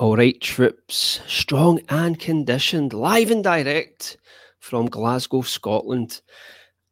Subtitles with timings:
[0.00, 4.16] All right, troops, strong and conditioned, live and direct
[4.58, 6.22] from Glasgow, Scotland.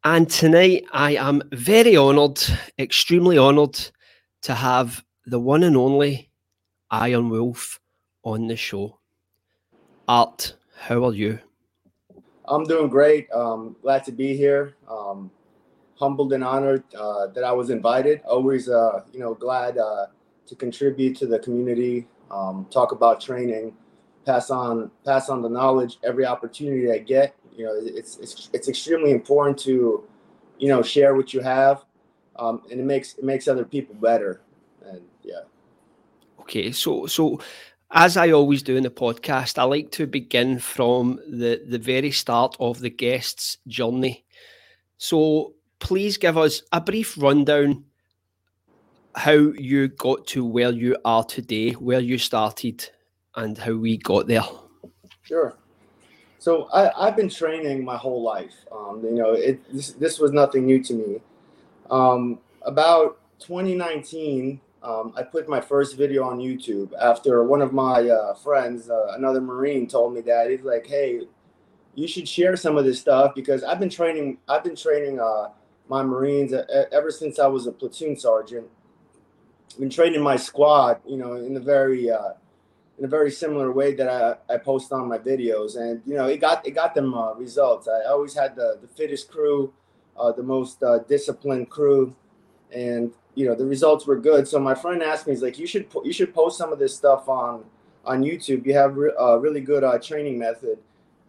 [0.03, 2.39] And tonight I am very honoured,
[2.77, 3.79] extremely honoured
[4.43, 6.29] to have the one and only
[6.91, 7.79] Iron Wolf
[8.23, 8.99] on the show.
[10.07, 11.39] Art, how are you?
[12.47, 13.27] I'm doing great.
[13.31, 14.75] Um, glad to be here.
[14.87, 15.31] Um,
[15.95, 18.21] humbled and honored uh, that I was invited.
[18.25, 20.05] Always, uh, you know, glad uh,
[20.45, 23.73] to contribute to the community um, talk about training,
[24.25, 27.35] pass on pass on the knowledge every opportunity I get.
[27.55, 30.03] You know, it's it's it's extremely important to,
[30.57, 31.83] you know, share what you have,
[32.37, 34.41] um, and it makes it makes other people better.
[34.85, 35.41] And yeah.
[36.41, 37.39] Okay, so so
[37.91, 42.11] as I always do in the podcast, I like to begin from the the very
[42.11, 44.25] start of the guest's journey.
[44.97, 47.85] So please give us a brief rundown
[49.19, 52.89] how you got to where you are today, where you started,
[53.35, 54.43] and how we got there.
[55.23, 55.57] Sure.
[56.37, 58.55] So I, have been training my whole life.
[58.71, 61.19] Um, you know, it, this, this was nothing new to me.
[61.91, 68.07] Um, about 2019, um, I put my first video on YouTube after one of my
[68.07, 71.23] uh, friends, uh, another Marine, told me that he's like, "Hey,
[71.93, 74.37] you should share some of this stuff because I've been training.
[74.47, 75.49] I've been training uh,
[75.89, 76.53] my Marines
[76.93, 78.67] ever since I was a platoon sergeant,
[79.73, 82.33] been training my squad, you know, in a very uh,
[82.97, 86.27] in a very similar way that I, I post on my videos, and you know,
[86.27, 87.87] it got it got them uh, results.
[87.87, 89.73] I always had the the fittest crew,
[90.17, 92.15] uh, the most uh, disciplined crew,
[92.71, 94.47] and you know, the results were good.
[94.47, 96.95] So my friend asked me, he's like, you should you should post some of this
[96.95, 97.63] stuff on
[98.05, 98.65] on YouTube.
[98.65, 100.77] You have a uh, really good uh, training method,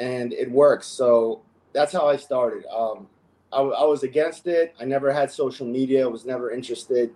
[0.00, 0.86] and it works.
[0.86, 2.64] So that's how I started.
[2.66, 3.06] Um,
[3.52, 4.74] I, I was against it.
[4.80, 6.04] I never had social media.
[6.04, 7.12] I was never interested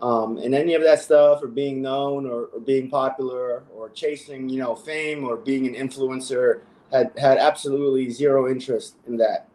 [0.00, 4.48] um, and any of that stuff or being known or, or, being popular or chasing
[4.48, 6.60] you know fame or being an influencer
[6.92, 9.48] had had absolutely zero interest in that.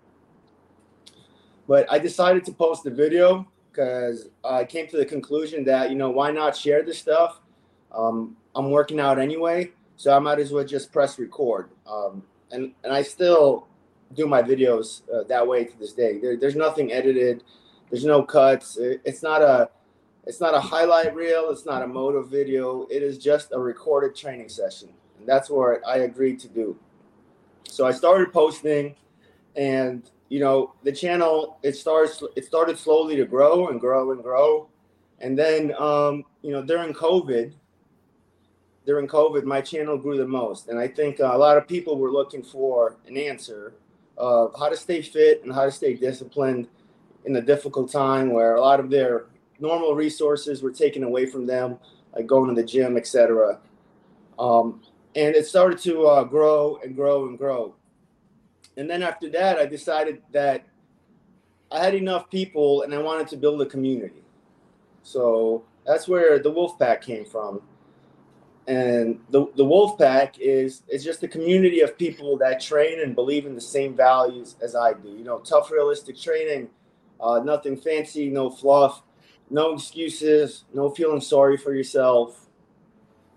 [1.68, 5.96] But i decided to post the video because i came to the conclusion that you
[5.96, 7.40] know why not share this stuff?
[7.92, 11.70] Um, i'm working out anyway so i might as well just press record.
[11.88, 13.68] Um, and and i still
[14.14, 16.20] do my videos uh, that way to this day.
[16.20, 17.44] There, there's nothing edited.
[17.90, 18.78] There's no cuts.
[18.80, 19.70] It's not a
[20.26, 21.50] it's not a highlight reel.
[21.50, 22.88] It's not a motive video.
[22.90, 24.90] It is just a recorded training session.
[25.20, 26.78] And that's what I agreed to do.
[27.68, 28.96] So I started posting
[29.56, 34.24] and you know the channel it starts it started slowly to grow and grow and
[34.24, 34.68] grow
[35.20, 37.54] and then um, you know during covid
[38.86, 42.12] during covid my channel grew the most and i think a lot of people were
[42.12, 43.74] looking for an answer
[44.18, 46.68] of how to stay fit and how to stay disciplined
[47.26, 49.26] in a difficult time where a lot of their
[49.64, 51.78] normal resources were taken away from them,
[52.14, 53.60] like going to the gym, etc.
[54.38, 54.82] Um,
[55.16, 57.74] and it started to uh, grow and grow and grow.
[58.76, 60.66] And then after that, I decided that
[61.72, 64.24] I had enough people and I wanted to build a community.
[65.02, 67.62] So that's where the Wolf Pack came from.
[68.68, 73.16] And the, the Wolf Pack is, is just a community of people that train and
[73.16, 75.10] believe in the same values as I do.
[75.10, 76.70] You know, tough, realistic training,
[77.22, 79.04] uh, nothing fancy, no fluff
[79.50, 82.48] no excuses, no feeling sorry for yourself.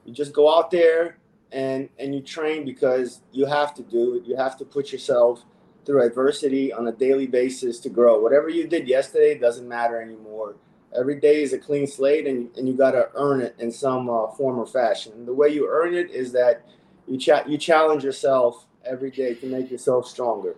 [0.04, 1.18] You just go out there
[1.52, 4.24] and and you train because you have to do it.
[4.24, 5.44] You have to put yourself
[5.84, 8.20] through adversity on a daily basis to grow.
[8.20, 10.56] Whatever you did yesterday doesn't matter anymore.
[10.96, 14.08] Every day is a clean slate, and, and you got to earn it in some
[14.08, 15.12] uh, form or fashion.
[15.12, 16.64] And the way you earn it is that
[17.06, 20.56] you cha- you challenge yourself every day to make yourself stronger.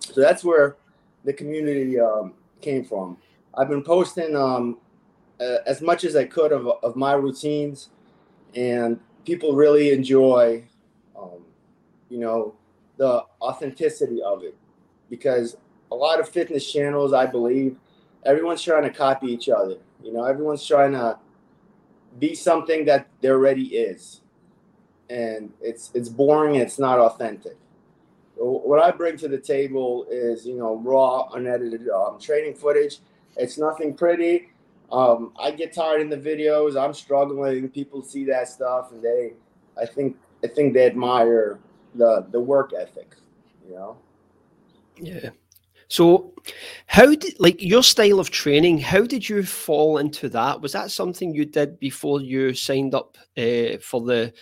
[0.00, 0.76] So that's where
[1.24, 3.16] the community um, came from.
[3.54, 4.78] I've been posting um,
[5.66, 7.90] as much as I could of, of my routines,
[8.54, 10.64] and people really enjoy,
[11.18, 11.44] um,
[12.08, 12.54] you know,
[12.96, 14.56] the authenticity of it
[15.10, 15.56] because
[15.90, 17.76] a lot of fitness channels, I believe,
[18.24, 19.76] everyone's trying to copy each other.
[20.02, 21.18] You know, everyone's trying to
[22.18, 24.22] be something that there already is,
[25.10, 26.54] and it's it's boring.
[26.54, 27.56] And it's not authentic.
[28.36, 32.98] What I bring to the table is, you know, raw, unedited um, training footage
[33.36, 34.50] it's nothing pretty.
[34.90, 36.80] Um, I get tired in the videos.
[36.80, 37.68] I'm struggling.
[37.70, 39.32] People see that stuff, and they,
[39.80, 41.58] I think, I think they admire
[41.94, 43.16] the the work ethic.
[43.66, 43.96] You know.
[45.00, 45.30] Yeah.
[45.88, 46.32] So,
[46.86, 48.78] how did like your style of training?
[48.78, 50.60] How did you fall into that?
[50.60, 54.32] Was that something you did before you signed up uh, for the,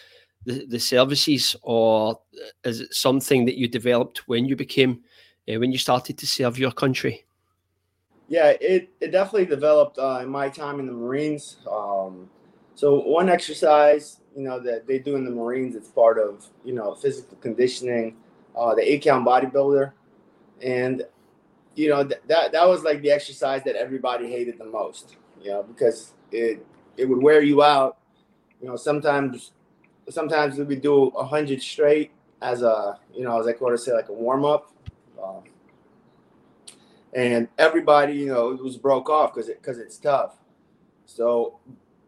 [0.45, 2.21] the, the services, or
[2.63, 5.01] is it something that you developed when you became
[5.49, 7.25] uh, when you started to serve your country?
[8.31, 11.59] Yeah, it, it definitely developed uh, in my time in the Marines.
[11.71, 12.31] Um,
[12.77, 16.75] So one exercise, you know, that they do in the Marines, it's part of you
[16.75, 18.17] know physical conditioning,
[18.56, 19.93] uh, the eight count bodybuilder,
[20.62, 21.05] and
[21.77, 25.50] you know th- that that was like the exercise that everybody hated the most, you
[25.53, 26.65] know, because it
[26.99, 27.99] it would wear you out.
[28.62, 29.53] You know, sometimes
[30.11, 32.12] sometimes we do a hundred straight
[32.43, 34.73] as a you know as I quarter say like a warm up.
[35.23, 35.44] Um,
[37.15, 40.37] and everybody, you know, was broke off because it because it's tough.
[41.07, 41.59] So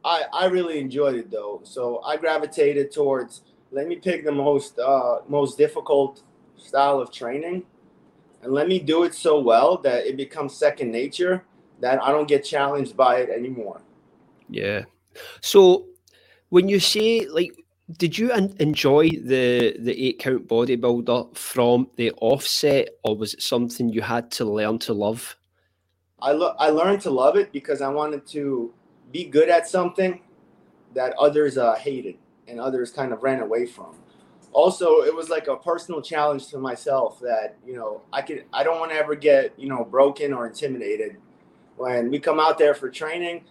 [0.04, 1.60] I I really enjoyed it though.
[1.64, 6.22] So I gravitated towards let me pick the most uh, most difficult
[6.56, 7.64] style of training,
[8.42, 11.44] and let me do it so well that it becomes second nature
[11.80, 13.80] that I don't get challenged by it anymore.
[14.48, 14.84] Yeah.
[15.40, 15.86] So
[16.50, 17.52] when you say like
[17.98, 23.88] did you enjoy the the eight count bodybuilder from the offset, or was it something
[23.88, 25.36] you had to learn to love?
[26.20, 28.72] I lo- I learned to love it because I wanted to
[29.10, 30.20] be good at something
[30.94, 32.16] that others uh, hated
[32.48, 33.94] and others kind of ran away from.
[34.52, 38.62] Also, it was like a personal challenge to myself that you know I could I
[38.62, 41.16] don't want to ever get you know broken or intimidated
[41.76, 43.44] when we come out there for training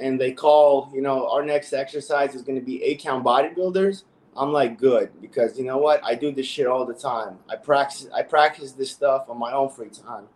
[0.00, 4.04] and they call, you know, our next exercise is going to be eight count bodybuilders,
[4.36, 6.04] I'm like, good, because you know what?
[6.04, 7.38] I do this shit all the time.
[7.48, 10.26] I practice, I practice this stuff on my own free time.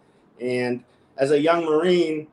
[0.41, 0.85] And
[1.19, 2.29] as a young Marine,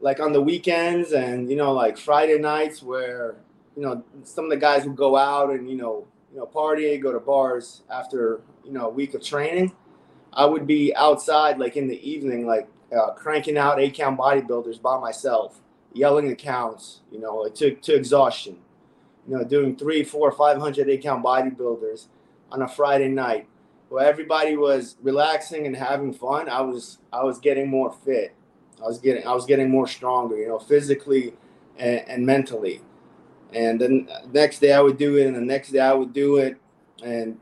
[0.00, 3.36] like on the weekends and, you know, like Friday nights where,
[3.76, 6.96] you know, some of the guys would go out and, you know, you know, party,
[6.96, 9.72] go to bars after, you know, a week of training.
[10.32, 12.66] I would be outside like in the evening, like
[12.96, 15.60] uh, cranking out eight count bodybuilders by myself
[15.92, 18.58] yelling accounts, you know, like to, to exhaustion.
[19.28, 22.06] You know, doing three, four, five hundred eight count bodybuilders
[22.50, 23.46] on a Friday night
[23.88, 26.48] where everybody was relaxing and having fun.
[26.48, 28.34] I was I was getting more fit.
[28.80, 31.34] I was getting I was getting more stronger, you know, physically
[31.78, 32.80] and, and mentally.
[33.52, 36.36] And then next day I would do it, and the next day I would do
[36.38, 36.56] it,
[37.02, 37.38] and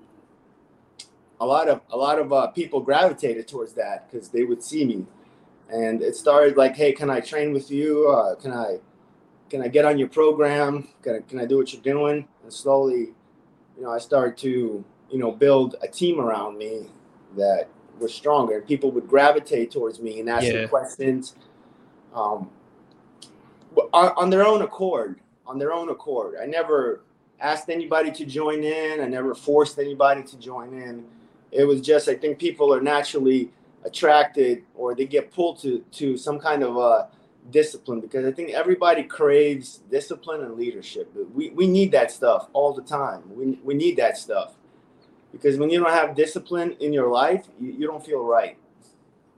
[1.40, 4.84] a lot of a lot of uh, people gravitated towards that because they would see
[4.84, 5.06] me
[5.70, 8.10] and it started like, hey, can I train with you?
[8.10, 8.78] Uh, can I
[9.50, 10.88] can I get on your program?
[11.02, 12.28] Can I, can I do what you're doing?
[12.42, 13.14] And slowly,
[13.76, 16.86] you know, I started to you know build a team around me
[17.36, 17.68] that
[17.98, 18.60] was stronger.
[18.60, 20.62] People would gravitate towards me and ask yeah.
[20.62, 21.34] me questions.
[22.14, 22.50] Um,
[23.92, 26.36] on, on their own accord, on their own accord.
[26.40, 27.02] I never
[27.40, 29.00] asked anybody to join in.
[29.00, 31.04] I never forced anybody to join in.
[31.50, 33.50] It was just I think people are naturally
[33.88, 37.06] attracted or they get pulled to to some kind of uh,
[37.50, 41.12] discipline because I think everybody craves discipline and leadership.
[41.34, 43.22] We, we need that stuff all the time.
[43.34, 44.54] We, we need that stuff
[45.32, 48.56] because when you don't have discipline in your life, you, you don't feel right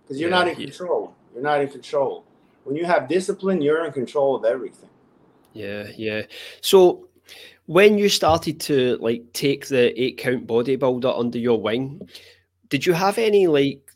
[0.03, 1.15] because you're yeah, not in control.
[1.33, 2.25] You're not in control.
[2.65, 4.91] When you have discipline, you're in control of everything.
[5.53, 6.23] Yeah, yeah.
[6.61, 7.09] So
[7.67, 12.09] when you started to like take the eight count bodybuilder under your wing,
[12.69, 13.90] did you have any like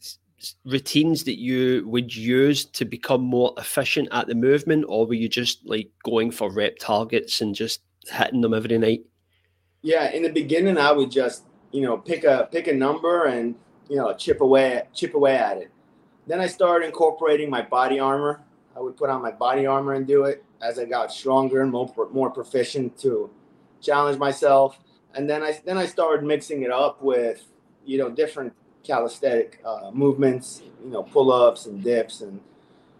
[0.65, 5.29] routines that you would use to become more efficient at the movement, or were you
[5.29, 7.81] just like going for rep targets and just
[8.11, 9.05] hitting them every night?
[9.83, 13.55] Yeah, in the beginning, I would just you know pick a pick a number and
[13.89, 15.71] you know chip away chip away at it.
[16.27, 18.43] Then I started incorporating my body armor.
[18.77, 21.71] I would put on my body armor and do it as I got stronger and
[21.71, 23.31] more more proficient to
[23.81, 24.79] challenge myself.
[25.15, 27.45] And then I then I started mixing it up with
[27.85, 28.53] you know different
[28.85, 32.41] calisthenic uh, movements, you know, pull ups and dips and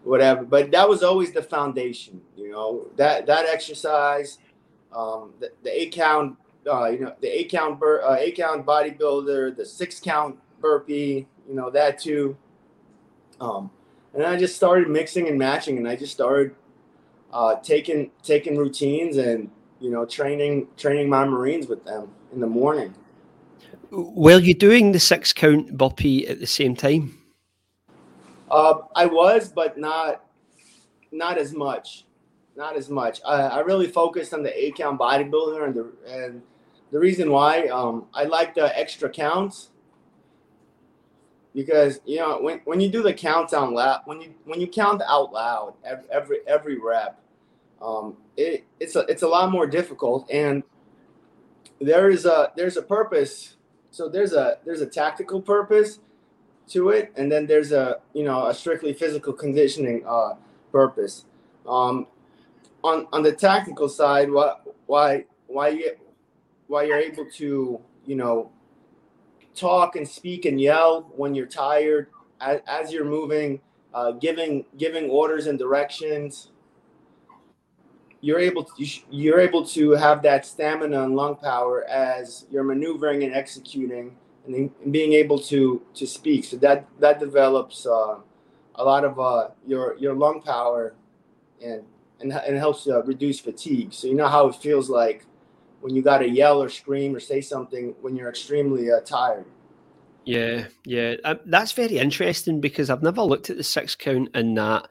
[0.03, 0.43] whatever.
[0.43, 4.39] But that was always the foundation, you know, that that exercise,
[4.93, 6.37] um, the, the eight count,
[6.69, 11.27] uh, you know, the eight count bur- uh, eight count bodybuilder, the six count burpee,
[11.47, 12.35] you know, that too.
[13.39, 13.69] Um,
[14.13, 16.55] and I just started mixing and matching, and I just started
[17.33, 19.49] uh, taking taking routines and
[19.79, 22.95] you know training training my Marines with them in the morning.
[23.95, 27.17] Were you doing the six count burpee at the same time?
[28.51, 30.25] Uh, I was, but not
[31.11, 32.03] not as much.
[32.57, 33.21] Not as much.
[33.25, 36.41] I, I really focused on the eight count bodybuilder, and the and
[36.91, 39.69] the reason why um, I like the extra counts
[41.53, 44.67] because you know when, when you do the counts out loud, when you when you
[44.67, 45.73] count out loud
[46.11, 47.17] every every, rep,
[47.81, 50.63] um, it, it's a it's a lot more difficult, and
[51.79, 53.55] there is a there's a purpose
[53.95, 55.99] so there's a there's a tactical purpose
[56.67, 60.33] to it, and then there's a you know a strictly physical conditioning uh,
[60.69, 61.23] purpose.
[61.65, 62.07] Um,
[62.83, 64.55] on on the tactical side, why
[64.87, 65.95] why why you
[66.67, 68.51] why you're able to you know
[69.55, 72.07] talk and speak and yell when you're tired
[72.41, 73.61] as, as you're moving,
[73.93, 76.51] uh, giving giving orders and directions.
[78.25, 83.23] You're able to you're able to have that stamina and lung power as you're maneuvering
[83.23, 84.17] and executing
[84.47, 86.43] and, and being able to to speak.
[86.43, 88.15] So that that develops uh,
[88.73, 90.95] a lot of uh, your your lung power
[91.63, 91.83] and
[92.19, 93.93] and, and helps uh, reduce fatigue.
[93.93, 95.27] So you know how it feels like
[95.81, 99.45] when you got to yell or scream or say something when you're extremely uh, tired.
[100.25, 104.55] Yeah, yeah, um, that's very interesting because I've never looked at the six count in
[104.55, 104.87] that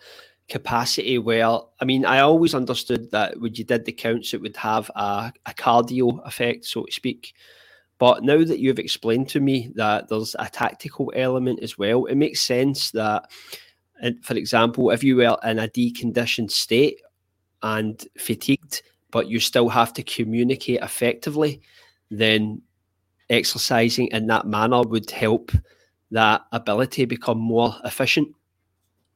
[0.48, 1.18] capacity.
[1.18, 4.90] Where I mean, I always understood that when you did the counts, it would have
[4.94, 7.34] a, a cardio effect, so to speak.
[7.98, 12.16] But now that you've explained to me that there's a tactical element as well, it
[12.16, 13.30] makes sense that,
[14.22, 17.00] for example, if you were in a deconditioned state
[17.62, 21.62] and fatigued, but you still have to communicate effectively,
[22.10, 22.60] then
[23.30, 25.52] exercising in that manner would help
[26.10, 28.28] that ability become more efficient.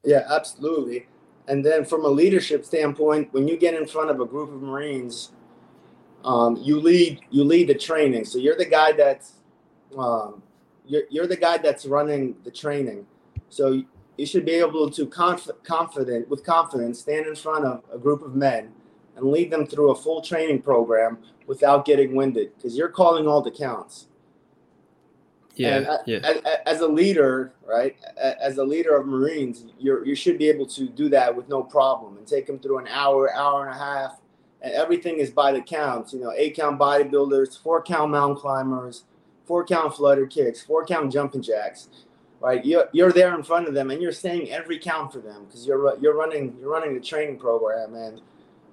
[0.04, 1.06] Yeah, absolutely.
[1.49, 4.62] And then from a leadership standpoint, when you get in front of a group of
[4.62, 5.33] Marines,
[6.25, 8.25] um, you lead you lead the training.
[8.26, 9.35] So you're the guy that's
[9.97, 10.43] um,
[10.87, 13.07] you're, you're the guy that's running the training.
[13.49, 13.83] So
[14.19, 18.23] you should be able to conf- confident with confidence stand in front of a group
[18.23, 18.73] of men
[19.17, 23.40] and lead them through a full training program without getting winded because you're calling all
[23.40, 24.09] the counts.
[25.58, 26.18] Yeah, yeah.
[26.18, 27.96] As, as, a leader, right?
[28.16, 31.62] As a leader of Marines, you you should be able to do that with no
[31.62, 34.20] problem and take them through an hour, hour and a half,
[34.62, 36.12] and everything is by the counts.
[36.12, 39.04] You know, eight count bodybuilders, four count mountain climbers,
[39.46, 41.88] four count flutter kicks, four count jumping jacks.
[42.40, 45.46] Right, you're, you're there in front of them, and you're saying every count for them
[45.46, 48.20] because you're you're running you're running the training program, and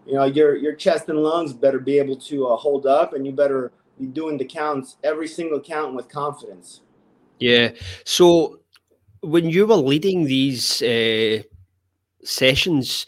[0.05, 3.25] you know your your chest and lungs better be able to uh, hold up, and
[3.25, 6.81] you better be doing the counts every single count with confidence.
[7.39, 7.71] Yeah.
[8.03, 8.59] So
[9.21, 11.43] when you were leading these uh,
[12.23, 13.05] sessions,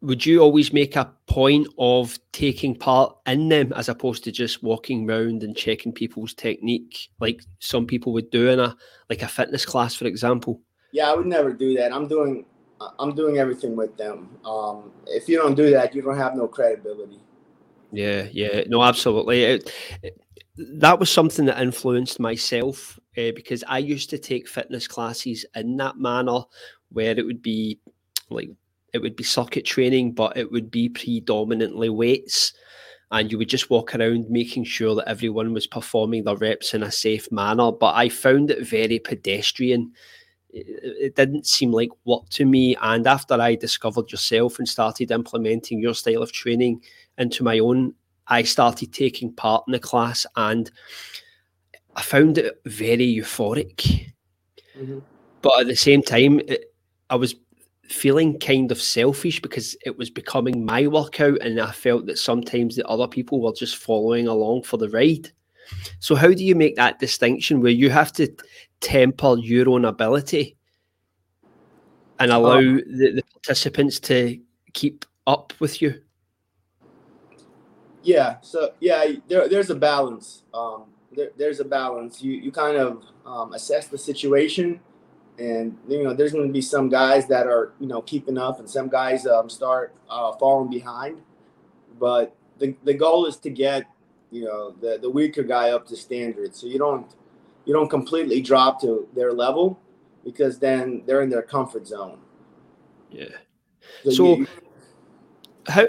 [0.00, 4.62] would you always make a point of taking part in them as opposed to just
[4.62, 8.76] walking around and checking people's technique, like some people would do in a
[9.08, 10.60] like a fitness class, for example?
[10.92, 11.92] Yeah, I would never do that.
[11.92, 12.44] I'm doing
[12.98, 14.28] I'm doing everything with them.
[14.44, 17.21] Um, if you don't do that, you don't have no credibility.
[17.92, 19.42] Yeah, yeah, no, absolutely.
[19.44, 19.70] It,
[20.02, 20.18] it,
[20.56, 25.76] that was something that influenced myself uh, because I used to take fitness classes in
[25.76, 26.40] that manner,
[26.90, 27.80] where it would be
[28.30, 28.48] like
[28.94, 32.54] it would be circuit training, but it would be predominantly weights,
[33.10, 36.82] and you would just walk around making sure that everyone was performing their reps in
[36.82, 37.72] a safe manner.
[37.72, 39.92] But I found it very pedestrian
[40.52, 42.76] it didn't seem like work to me.
[42.80, 46.82] And after I discovered yourself and started implementing your style of training
[47.18, 47.94] into my own,
[48.26, 50.70] I started taking part in the class and
[51.96, 54.12] I found it very euphoric.
[54.78, 55.00] Mm-hmm.
[55.42, 56.72] But at the same time, it,
[57.10, 57.34] I was
[57.88, 62.76] feeling kind of selfish because it was becoming my workout and I felt that sometimes
[62.76, 65.30] the other people were just following along for the ride.
[66.00, 68.28] So how do you make that distinction where you have to
[68.80, 70.56] temper your own ability
[72.18, 74.38] and allow um, the, the, participants to
[74.72, 76.00] keep up with you?
[78.02, 80.42] Yeah, so yeah, there, there's a balance.
[80.52, 82.22] Um, there, there's a balance.
[82.22, 84.80] You you kind of um, assess the situation,
[85.38, 88.58] and you know there's going to be some guys that are you know keeping up,
[88.58, 91.22] and some guys um, start uh, falling behind.
[91.98, 93.84] But the the goal is to get
[94.30, 97.14] you know the the weaker guy up to standard, so you don't
[97.64, 99.78] you don't completely drop to their level
[100.24, 102.18] because then they're in their comfort zone.
[103.10, 103.26] Yeah.
[104.04, 104.46] So, so you,
[105.66, 105.86] how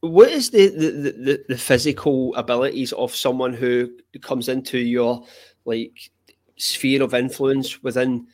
[0.00, 3.90] what is the, the, the, the physical abilities of someone who
[4.20, 5.24] comes into your
[5.64, 6.10] like
[6.56, 8.26] sphere of influence within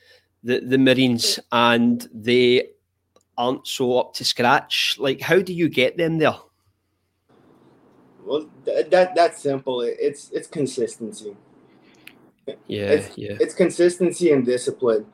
[0.43, 2.69] the, the Marines and they
[3.39, 4.97] aren't so up to scratch?
[4.99, 6.37] Like how do you get them there?
[8.25, 9.83] Well, that that's simple.
[9.83, 11.37] It's it's consistency.
[12.67, 13.37] Yeah, it's, yeah.
[13.41, 15.07] It's consistency and discipline.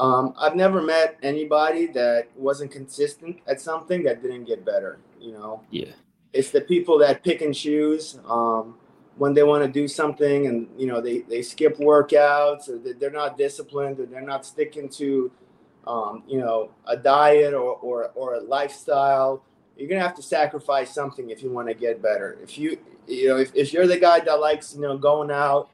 [0.00, 4.98] Um, I've never met anybody that wasn't consistent at something that didn't get better.
[5.20, 5.62] You know.
[5.70, 5.92] Yeah.
[6.32, 8.76] It's the people that pick and choose um,
[9.16, 13.10] when they want to do something, and you know they they skip workouts, or they're
[13.10, 15.30] not disciplined, or they're not sticking to,
[15.86, 19.44] um, you know, a diet or, or or a lifestyle.
[19.76, 22.38] You're gonna have to sacrifice something if you want to get better.
[22.42, 25.68] If you you know if, if you're the guy that likes you know going out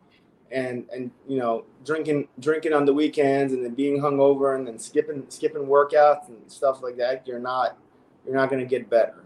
[0.51, 4.79] and and you know drinking drinking on the weekends and then being hungover and then
[4.79, 7.79] skipping skipping workouts and stuff like that, you're not
[8.25, 9.25] you're not going to get better.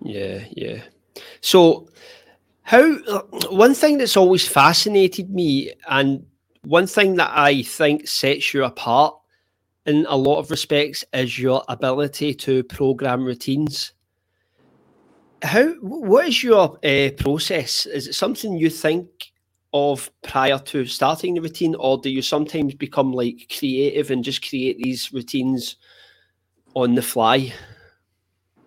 [0.00, 0.82] Yeah, yeah.
[1.40, 1.88] So
[2.62, 2.96] how
[3.50, 6.24] one thing that's always fascinated me and
[6.64, 9.14] one thing that I think sets you apart
[9.86, 13.92] in a lot of respects is your ability to program routines.
[15.42, 17.86] how what is your uh, process?
[17.86, 19.32] Is it something you think
[19.72, 24.48] of prior to starting the routine, or do you sometimes become like creative and just
[24.48, 25.76] create these routines
[26.74, 27.52] on the fly?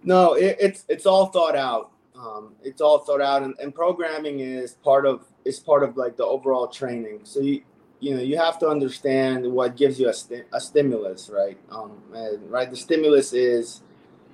[0.03, 1.91] No, it, it's it's all thought out.
[2.15, 6.17] Um, it's all thought out, and, and programming is part of is part of like
[6.17, 7.21] the overall training.
[7.23, 7.63] So you
[7.99, 11.57] you know you have to understand what gives you a, sti- a stimulus, right?
[11.71, 13.81] Um, and, right, the stimulus is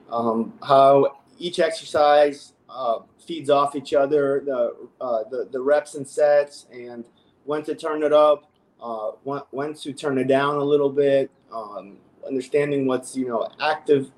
[0.10, 6.08] um, how each exercise uh, feeds off each other, the, uh, the the reps and
[6.08, 7.06] sets, and
[7.46, 11.30] when to turn it up, uh, when, when to turn it down a little bit.
[11.52, 14.12] Um, understanding what's you know active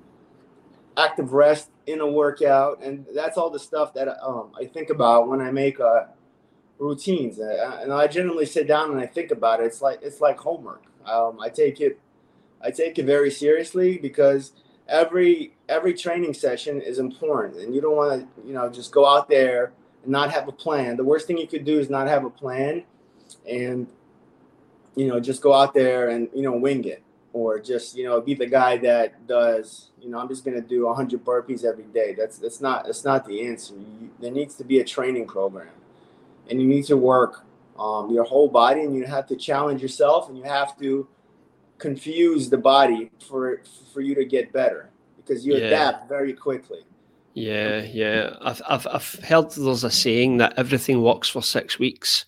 [0.96, 5.28] active rest in a workout, and that's all the stuff that um, I think about
[5.28, 6.04] when I make uh,
[6.78, 7.38] routines.
[7.38, 9.66] And I generally sit down and I think about it.
[9.66, 10.84] It's like it's like homework.
[11.04, 11.98] Um, I take it
[12.62, 14.52] I take it very seriously because
[14.90, 19.06] every every training session is important, and you don't want to you know just go
[19.06, 20.96] out there and not have a plan.
[20.96, 22.84] The worst thing you could do is not have a plan,
[23.48, 23.86] and
[24.96, 28.20] you know just go out there and you know wing it or just you know
[28.20, 31.84] be the guy that does you know i'm just going to do 100 burpees every
[31.84, 35.26] day that's that's not that's not the answer you, there needs to be a training
[35.26, 35.68] program
[36.48, 37.44] and you need to work
[37.78, 41.06] um, your whole body and you have to challenge yourself and you have to
[41.80, 45.66] confuse the body for for you to get better because you yeah.
[45.66, 46.80] adapt very quickly
[47.34, 52.26] yeah yeah I've, I've i've heard there's a saying that everything works for six weeks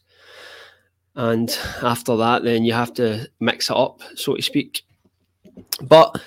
[1.14, 4.82] and after that then you have to mix it up so to speak
[5.82, 6.20] but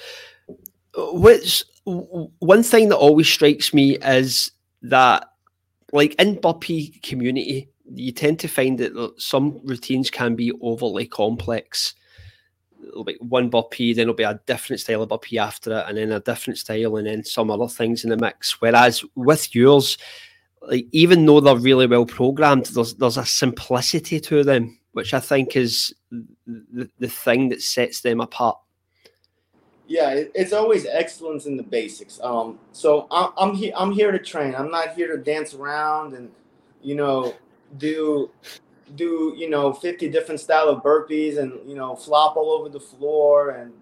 [0.96, 4.52] which one thing that always strikes me is
[4.84, 5.30] that,
[5.92, 11.94] like in burpee community, you tend to find that some routines can be overly complex.
[12.88, 15.98] It'll be one burpee, then it'll be a different style of burpee after it, and
[15.98, 18.62] then a different style, and then some other things in the mix.
[18.62, 19.98] Whereas with yours,
[20.62, 25.20] like even though they're really well programmed, there's there's a simplicity to them, which I
[25.20, 28.58] think is the, the thing that sets them apart.
[29.88, 32.20] Yeah, it, it's always excellence in the basics.
[32.24, 34.56] Um, so I'm I'm, he, I'm here to train.
[34.56, 36.32] I'm not here to dance around and
[36.82, 37.36] you know
[37.78, 38.30] do
[38.96, 42.80] do you know 50 different style of burpees and you know flop all over the
[42.80, 43.74] floor and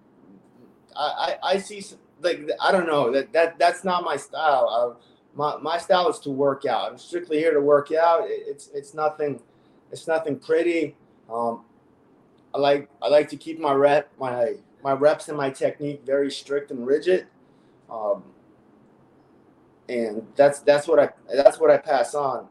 [0.96, 1.84] I I, I see
[2.20, 4.68] like I don't know that that that's not my style.
[4.68, 6.90] I, my my style is to work out.
[6.90, 8.22] I'm strictly here to work out.
[8.24, 9.40] It, it's it's nothing
[9.92, 10.96] it's nothing pretty.
[11.30, 11.64] Um,
[12.54, 16.30] I like I like to keep my rep my my reps and my technique very
[16.30, 17.26] strict and rigid.
[17.90, 18.22] Um,
[19.88, 22.48] and that's that's what I that's what I pass on.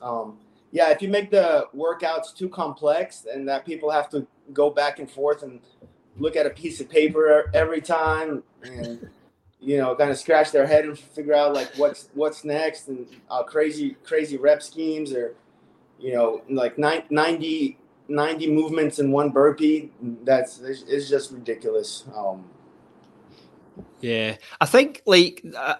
[0.00, 0.38] Um,
[0.72, 4.98] yeah, if you make the workouts too complex and that people have to go back
[4.98, 5.60] and forth and
[6.18, 9.08] look at a piece of paper every time and
[9.60, 13.06] you know kind of scratch their head and figure out like what's what's next and
[13.30, 15.34] uh, crazy crazy rep schemes or
[15.98, 19.90] you know like 90 90 movements in one burpee
[20.24, 22.44] that's it's just ridiculous um.
[24.00, 25.76] Yeah i think like uh,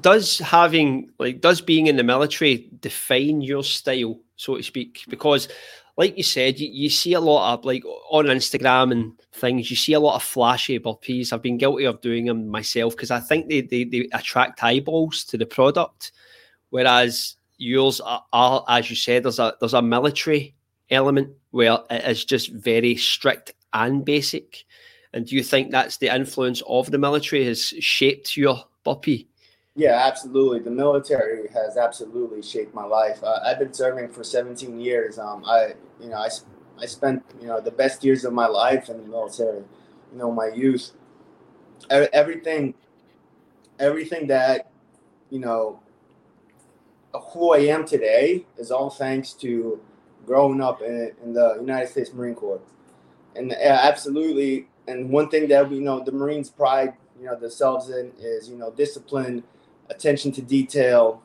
[0.00, 5.48] does having like does being in the military define your style so to speak because
[5.96, 9.76] like you said you, you see a lot of like on instagram and things you
[9.76, 13.18] see a lot of flashy burpees i've been guilty of doing them myself because i
[13.18, 16.12] think they, they they attract eyeballs to the product
[16.70, 20.54] whereas yours are, are, as you said there's a there's a military
[20.92, 24.64] element where it is just very strict and basic?
[25.12, 29.28] And do you think that's the influence of the military has shaped your burpee?
[29.74, 30.58] Yeah, absolutely.
[30.60, 33.22] The military has absolutely shaped my life.
[33.24, 35.18] Uh, I've been serving for 17 years.
[35.18, 36.28] Um, I, you know, I,
[36.78, 39.64] I spent, you know, the best years of my life in the military.
[40.12, 40.92] You know, my youth.
[41.90, 42.74] Everything,
[43.78, 44.70] everything that,
[45.30, 45.80] you know,
[47.32, 49.80] who I am today is all thanks to
[50.26, 52.60] growing up in, in the United States Marine Corps.
[53.36, 54.68] And yeah, absolutely.
[54.88, 58.56] And one thing that we know the Marines pride, you know, themselves in is, you
[58.56, 59.44] know, discipline,
[59.90, 61.22] attention to detail,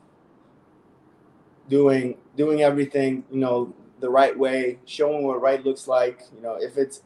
[1.69, 6.21] doing doing everything, you know, the right way, showing what right looks like.
[6.35, 7.01] You know, if it's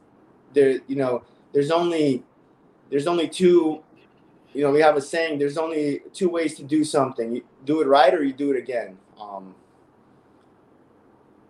[0.54, 2.24] there, you know, there's only
[2.90, 3.84] there's only two
[4.54, 7.36] you know, we have a saying there's only two ways to do something.
[7.36, 8.98] You do it right or you do it again.
[9.20, 9.56] Um,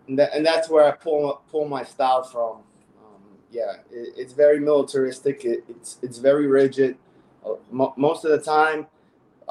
[0.06, 2.58] and, that, and that's where I pull pull my style from.
[3.04, 5.44] Um, yeah, it, it's very militaristic.
[5.44, 6.96] It, it's it's very rigid.
[7.44, 8.86] Uh, mo- most of the time,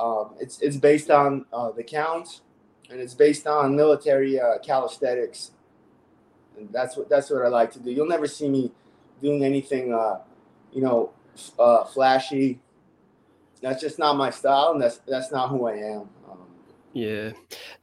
[0.02, 2.42] um, it's it's based on uh, the count,
[2.90, 5.52] and it's based on military uh, calisthenics.
[6.58, 7.92] And that's what that's what I like to do.
[7.92, 8.72] You'll never see me
[9.22, 10.18] doing anything, uh,
[10.74, 11.12] you know,
[11.60, 12.60] uh, flashy.
[13.62, 16.10] that's just not my style, and that's that's not who I am.
[16.30, 16.48] Um,
[16.94, 17.32] yeah,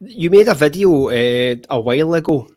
[0.01, 2.49] you made a video uh, a while ago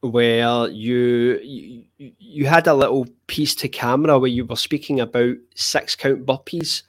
[0.00, 1.84] where you, you
[2.18, 6.82] you had a little piece to camera where you were speaking about six count burpees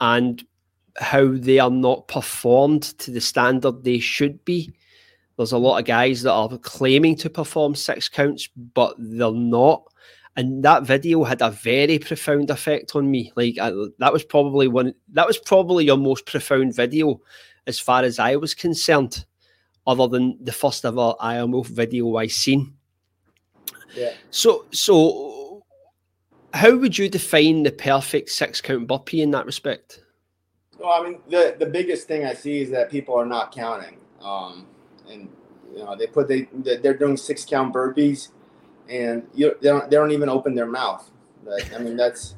[0.00, 0.44] and
[0.98, 4.72] how they are not performed to the standard they should be.
[5.36, 9.84] There's a lot of guys that are claiming to perform six counts, but they're not.
[10.36, 13.32] And that video had a very profound effect on me.
[13.36, 14.94] Like I, that was probably one.
[15.12, 17.20] That was probably your most profound video,
[17.66, 19.24] as far as I was concerned,
[19.86, 22.74] other than the first ever Iron Wolf video I seen.
[23.94, 24.12] Yeah.
[24.30, 25.64] So, so
[26.52, 30.00] how would you define the perfect six count burpee in that respect?
[30.78, 33.98] Well, I mean, the the biggest thing I see is that people are not counting,
[34.20, 34.66] um,
[35.08, 35.28] and
[35.72, 38.28] you know they put they they're doing six count burpees,
[38.88, 41.10] and you they don't they don't even open their mouth.
[41.44, 42.34] But, I mean, that's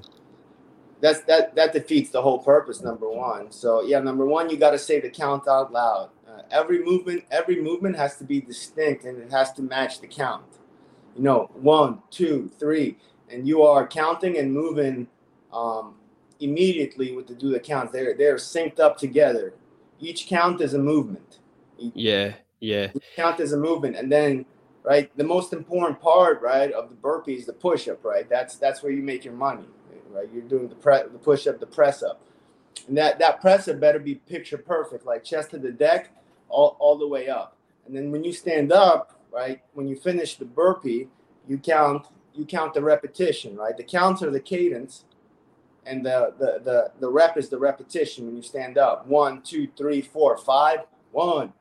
[1.01, 2.81] that's that that defeats the whole purpose.
[2.81, 3.51] Number one.
[3.51, 6.11] So yeah, number one, you got to say the count out loud.
[6.29, 10.07] Uh, every movement every movement has to be distinct and it has to match the
[10.07, 10.44] count.
[11.16, 12.98] You know, one, two, three,
[13.29, 15.09] and you are counting and moving.
[15.53, 15.94] Um,
[16.40, 17.92] immediately with the do the counts.
[17.92, 19.55] They're they're synced up together.
[20.01, 21.38] Each count is a movement.
[21.79, 22.88] Each, yeah, yeah.
[22.94, 24.46] Each count is a movement, and then
[24.85, 28.05] right, the most important part right of the burpee is the push up.
[28.05, 29.64] Right, that's that's where you make your money.
[30.11, 32.22] Right, you're doing the pre the push up, the press up,
[32.87, 36.11] and that that press up better be picture perfect, like chest to the deck,
[36.48, 37.57] all all the way up.
[37.87, 41.09] And then when you stand up, right, when you finish the burpee,
[41.46, 43.57] you count you count the repetition.
[43.57, 45.05] Right, the counts are the cadence
[45.88, 49.07] and the, the the the rep is the repetition when you stand up.
[49.07, 50.81] One, two, three, four, five,
[51.12, 51.53] one,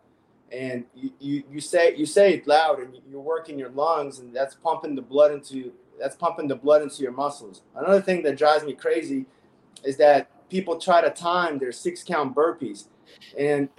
[0.51, 4.35] and you, you, you say you say it loud, and you're working your lungs, and
[4.35, 7.61] that's pumping the blood into that's pumping the blood into your muscles.
[7.75, 9.25] Another thing that drives me crazy
[9.83, 12.87] is that people try to time their six count burpees,
[13.37, 13.69] and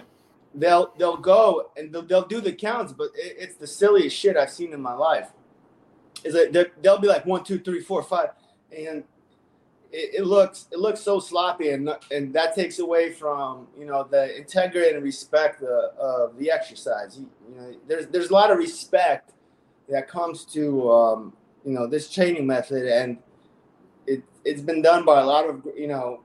[0.55, 4.35] they'll they'll go and they'll, they'll do the counts, but it, it's the silliest shit
[4.35, 5.29] I've seen in my life.
[6.23, 8.31] Is that they'll be like one, two, three, four, five,
[8.75, 9.03] and
[9.91, 14.03] it, it, looks it looks so sloppy, and and that takes away from you know
[14.03, 17.17] the integrity and respect of, of the exercise.
[17.17, 19.31] You, you, know, there's there's a lot of respect
[19.89, 21.33] that comes to um,
[21.65, 23.17] you know this training method, and
[24.05, 26.23] it it's been done by a lot of you know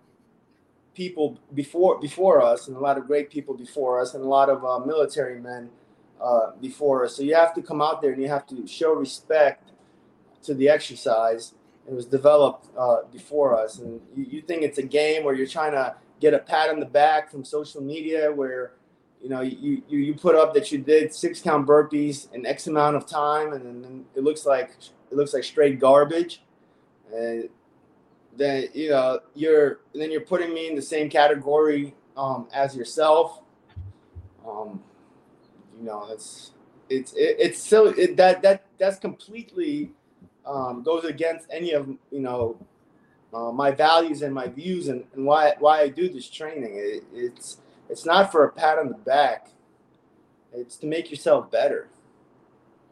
[0.94, 4.50] people before before us, and a lot of great people before us, and a lot
[4.50, 5.70] of uh, military men
[6.20, 7.16] uh, before us.
[7.16, 9.72] So you have to come out there and you have to show respect
[10.42, 11.54] to the exercise
[11.86, 13.78] it was developed uh, before us.
[13.78, 16.80] And you, you think it's a game where you're trying to get a pat on
[16.80, 18.72] the back from social media where
[19.22, 22.66] you know you, you you put up that you did six count burpees in x
[22.66, 24.76] amount of time and then it looks like
[25.10, 26.42] it looks like straight garbage
[27.12, 27.48] and
[28.36, 33.40] then you know you're then you're putting me in the same category um, as yourself
[34.46, 34.82] um,
[35.78, 36.52] you know it's
[36.90, 39.90] it's it, it's so it, that that that's completely
[40.46, 42.56] um, goes against any of you know
[43.32, 46.76] uh, my values and my views and, and why why I do this training.
[46.76, 49.48] It, it's it's not for a pat on the back.
[50.52, 51.88] It's to make yourself better.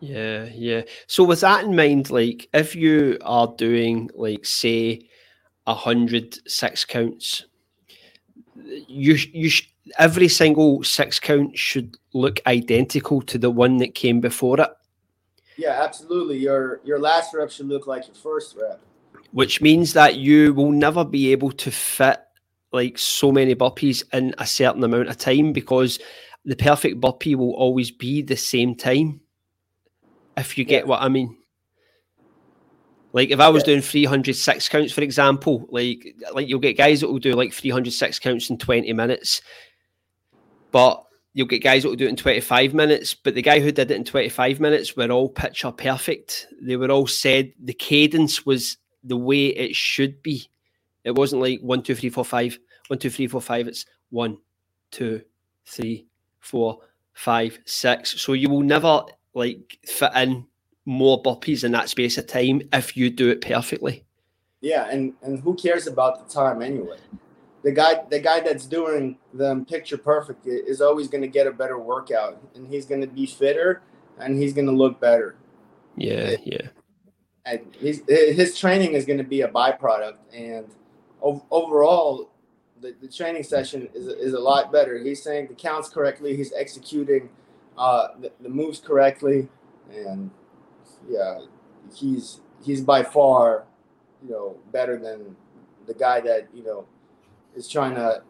[0.00, 0.82] Yeah, yeah.
[1.06, 5.08] So with that in mind, like if you are doing like say
[5.66, 7.44] a hundred six counts,
[8.88, 9.50] you you
[9.98, 14.70] every single six count should look identical to the one that came before it.
[15.56, 16.38] Yeah, absolutely.
[16.38, 18.80] Your your last rep should look like your first rep.
[19.32, 22.20] Which means that you will never be able to fit
[22.72, 25.98] like so many burpees in a certain amount of time because
[26.44, 29.20] the perfect burpee will always be the same time.
[30.36, 30.88] If you get yeah.
[30.88, 31.36] what I mean.
[33.12, 33.74] Like if I was yeah.
[33.74, 38.18] doing 306 counts, for example, like like you'll get guys that will do like 306
[38.18, 39.42] counts in 20 minutes,
[40.70, 43.72] but you'll get guys that will do it in 25 minutes, but the guy who
[43.72, 46.46] did it in 25 minutes were all picture perfect.
[46.60, 50.48] They were all said the cadence was the way it should be.
[51.04, 53.66] It wasn't like one, two, three, four, five, one, two, three, four, five.
[53.66, 54.38] It's one,
[54.90, 55.22] two,
[55.66, 56.06] three,
[56.40, 56.80] four,
[57.14, 58.20] five, six.
[58.20, 60.46] So you will never like fit in
[60.84, 64.04] more burpees in that space of time if you do it perfectly.
[64.60, 66.98] Yeah, and and who cares about the time anyway?
[67.62, 71.52] The guy the guy that's doing them picture perfect is always going to get a
[71.52, 73.82] better workout and he's going to be fitter
[74.18, 75.36] and he's going to look better.
[75.96, 76.68] Yeah yeah.
[77.46, 80.66] and his, his training is going to be a byproduct and
[81.20, 82.30] overall
[82.80, 84.98] the, the training session is, is a lot better.
[84.98, 87.28] He's saying the counts correctly he's executing
[87.78, 89.48] uh, the, the moves correctly
[89.90, 90.30] and
[91.08, 91.38] yeah
[91.94, 93.64] he's he's by far
[94.22, 95.36] you know better than
[95.86, 96.86] the guy that you know
[97.54, 98.22] is trying to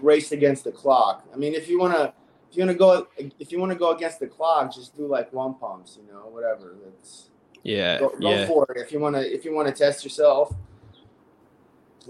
[0.00, 1.26] race against the clock.
[1.32, 2.12] I mean, if you want to,
[2.50, 5.06] if you want to go, if you want to go against the clock, just do
[5.06, 6.76] like one pumps, you know, whatever.
[6.84, 7.30] That's
[7.62, 8.46] yeah, go, go yeah.
[8.46, 9.22] for it if you want to.
[9.22, 10.54] If you want to test yourself,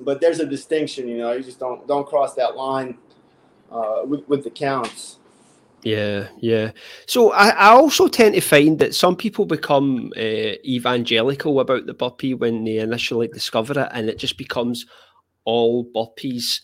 [0.00, 1.32] but there's a distinction, you know.
[1.32, 2.98] You just don't don't cross that line
[3.70, 5.18] uh, with with the counts.
[5.84, 6.72] Yeah, yeah.
[7.06, 11.94] So I, I also tend to find that some people become uh, evangelical about the
[11.94, 14.86] burpee when they initially discover it, and it just becomes
[15.48, 16.60] all burpees.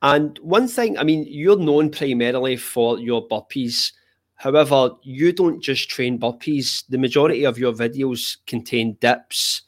[0.00, 3.92] And one thing, I mean, you're known primarily for your burpees.
[4.36, 6.84] However, you don't just train burpees.
[6.88, 9.62] The majority of your videos contain dips,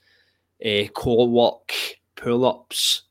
[0.65, 1.73] uh, core work,
[2.17, 3.03] pull ups.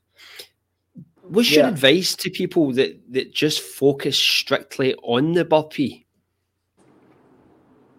[1.22, 1.60] What's yeah.
[1.60, 6.06] your advice to people that, that just focus strictly on the burpee?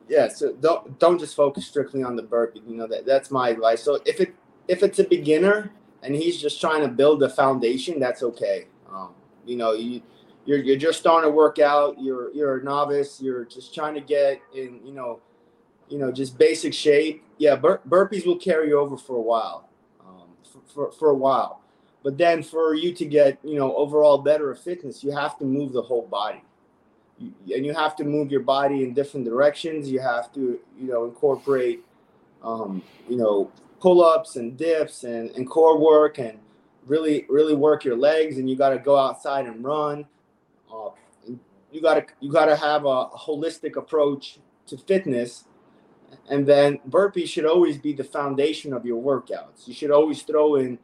[0.08, 2.62] Yeah, so don't don't just focus strictly on the burpee.
[2.66, 3.82] You know that that's my advice.
[3.82, 4.34] So if it
[4.68, 5.72] if it's a beginner
[6.04, 8.66] and he's just trying to build a foundation, that's okay.
[8.92, 9.14] Um,
[9.46, 10.02] you know, you
[10.44, 11.96] you're you're just starting to work out.
[12.00, 13.20] You're you're a novice.
[13.20, 14.80] You're just trying to get in.
[14.84, 15.20] You know,
[15.88, 17.24] you know, just basic shape.
[17.38, 19.68] Yeah, bur- burpees will carry over for a while.
[20.06, 21.64] Um, for, for for a while
[22.04, 25.44] but then for you to get, you know, overall better of fitness, you have to
[25.44, 26.44] move the whole body.
[27.18, 29.90] You, and you have to move your body in different directions.
[29.90, 31.82] You have to, you know, incorporate,
[32.42, 33.50] um, you know,
[33.84, 36.38] pull-ups and dips and, and core work and
[36.86, 38.38] really, really work your legs.
[38.38, 40.06] And you got to go outside and run.
[40.72, 40.88] Uh,
[41.70, 45.44] you got to, you got to have a holistic approach to fitness.
[46.30, 49.68] And then burpees should always be the foundation of your workouts.
[49.68, 50.78] You should always throw in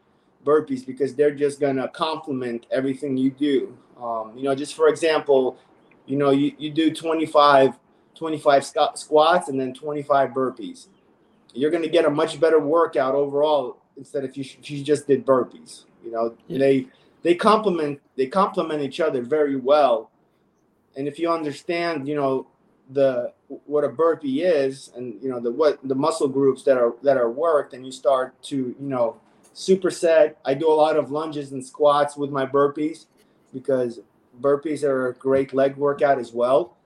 [0.44, 3.78] burpees because they're just gonna complement everything you do.
[3.98, 5.56] Um, you know, just for example,
[6.04, 7.78] you know, you, you do 25,
[8.14, 10.88] 25 squats and then 25 burpees.
[11.54, 15.26] You're gonna get a much better workout overall instead if you, if you just did
[15.26, 15.84] burpees.
[16.04, 16.58] You know, yeah.
[16.58, 16.86] they
[17.22, 20.10] they complement they complement each other very well.
[20.96, 22.46] And if you understand, you know,
[22.90, 23.32] the
[23.66, 27.16] what a burpee is and you know the what the muscle groups that are that
[27.16, 29.20] are worked and you start to you know
[29.54, 30.34] superset.
[30.44, 33.06] I do a lot of lunges and squats with my burpees
[33.52, 34.00] because
[34.40, 36.76] burpees are a great leg workout as well.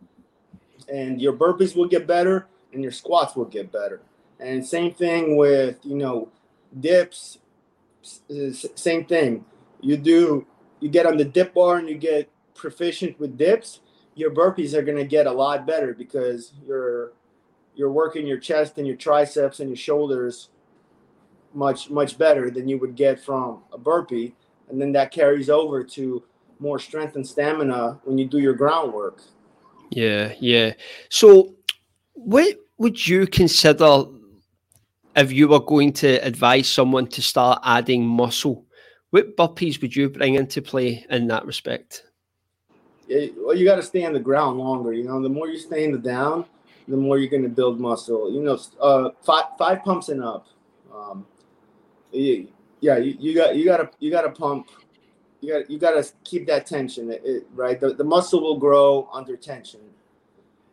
[0.93, 4.01] And your burpees will get better and your squats will get better.
[4.45, 6.29] And same thing with, you know,
[6.79, 7.39] dips,
[8.75, 9.45] same thing.
[9.81, 10.47] You do,
[10.81, 13.81] you get on the dip bar and you get proficient with dips,
[14.15, 17.13] your burpees are going to get a lot better because you're
[17.75, 20.51] you're working your chest and your triceps and your shoulders
[21.53, 24.35] much much better than you would get from a burpee.
[24.69, 26.23] And then that carries over to
[26.59, 29.23] more strength and stamina when you do your groundwork.
[29.91, 30.75] Yeah yeah.
[31.09, 31.55] So
[32.15, 34.05] what would you consider
[35.17, 38.65] if you were going to advise someone to start adding muscle
[39.11, 42.05] what burpees would you bring into play in that respect
[43.09, 45.59] yeah, well you got to stay on the ground longer you know the more you
[45.59, 46.45] stay in the down
[46.89, 50.47] the more you're going to build muscle you know uh, five, five pumps and up
[50.95, 51.27] um,
[52.85, 54.69] yeah, you, you got you got to you got to pump.
[55.41, 57.81] You got you got to keep that tension, it, it, right?
[57.81, 59.81] The, the muscle will grow under tension.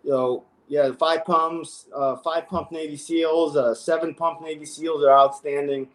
[0.04, 5.03] You know, yeah, five pumps, uh, five pump Navy SEALs, uh, seven pump Navy SEALs
[5.03, 5.89] are outstanding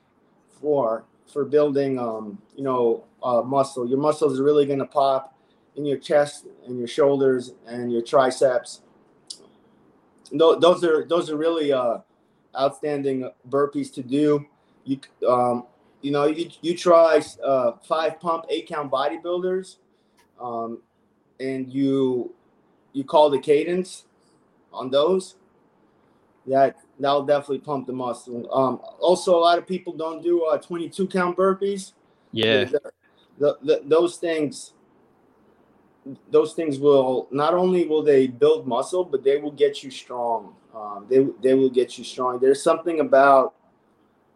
[0.61, 3.89] for for building, um, you know, uh, muscle.
[3.89, 5.35] Your muscles are really going to pop
[5.77, 8.83] in your chest and your shoulders and your triceps.
[10.31, 12.01] Those are those are really uh,
[12.55, 14.47] outstanding burpees to do
[14.87, 15.65] you um,
[16.01, 19.77] you know you, you try uh, five pump eight count bodybuilders
[20.41, 20.81] um,
[21.41, 22.33] and you
[22.93, 24.05] you call the cadence
[24.77, 25.37] on those
[26.47, 30.59] that that'll definitely pump the muscle um, also a lot of people don't do uh,
[30.59, 31.93] 22 count burpees.
[32.33, 32.65] Yeah.
[32.65, 32.81] The,
[33.39, 34.73] the, the, those things
[36.31, 40.55] those things will not only will they build muscle but they will get you strong.
[40.75, 42.39] Um, they, they will get you strong.
[42.39, 43.55] There's something about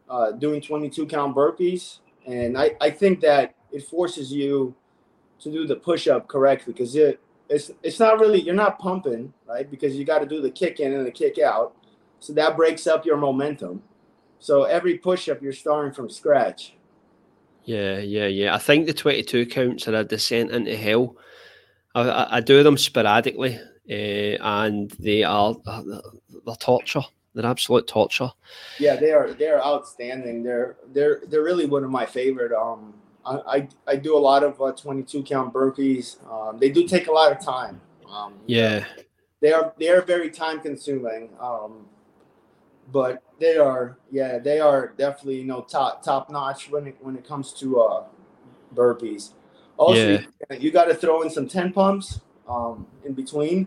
[0.08, 1.98] uh, doing 22 count burpees.
[2.26, 4.74] And I, I think that it forces you
[5.40, 7.20] to do the push up correctly because it
[7.50, 10.80] it's it's not really you're not pumping right because you got to do the kick
[10.80, 11.74] in and the kick out,
[12.20, 13.82] so that breaks up your momentum.
[14.38, 16.74] So every push up you're starting from scratch.
[17.64, 18.54] Yeah, yeah, yeah.
[18.54, 21.16] I think the 22 counts are a descent into hell.
[21.94, 23.58] I, I, I do them sporadically,
[23.90, 25.82] uh, and they are uh,
[26.46, 27.02] they're torture.
[27.34, 28.30] They're absolute torture.
[28.78, 29.32] Yeah, they are.
[29.32, 30.42] They are outstanding.
[30.42, 32.52] They're they're they're really one of my favorite.
[32.52, 36.16] Um, I I, do a lot of uh, 22 count burpees.
[36.30, 37.80] Um, they do take a lot of time.
[38.10, 38.84] Um, yeah,
[39.40, 41.30] they are they are very time consuming.
[41.40, 41.86] Um,
[42.92, 47.16] but they are yeah they are definitely you know top top notch when it when
[47.16, 48.04] it comes to uh
[48.74, 49.32] burpees.
[49.76, 50.18] Also,
[50.50, 50.56] yeah.
[50.58, 53.66] you got to throw in some ten pumps um, in between.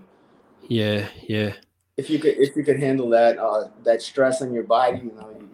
[0.68, 1.54] Yeah, yeah.
[1.98, 5.12] If you could, if you could handle that, uh, that stress on your body, you
[5.12, 5.53] know, you, you know,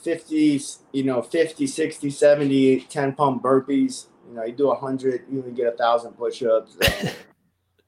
[0.00, 0.60] 50,
[0.92, 4.06] you know, 50, 60, 70, 10 pump burpees.
[4.28, 6.76] You know, you do 100, you only get a thousand push-ups.
[6.80, 7.10] Uh,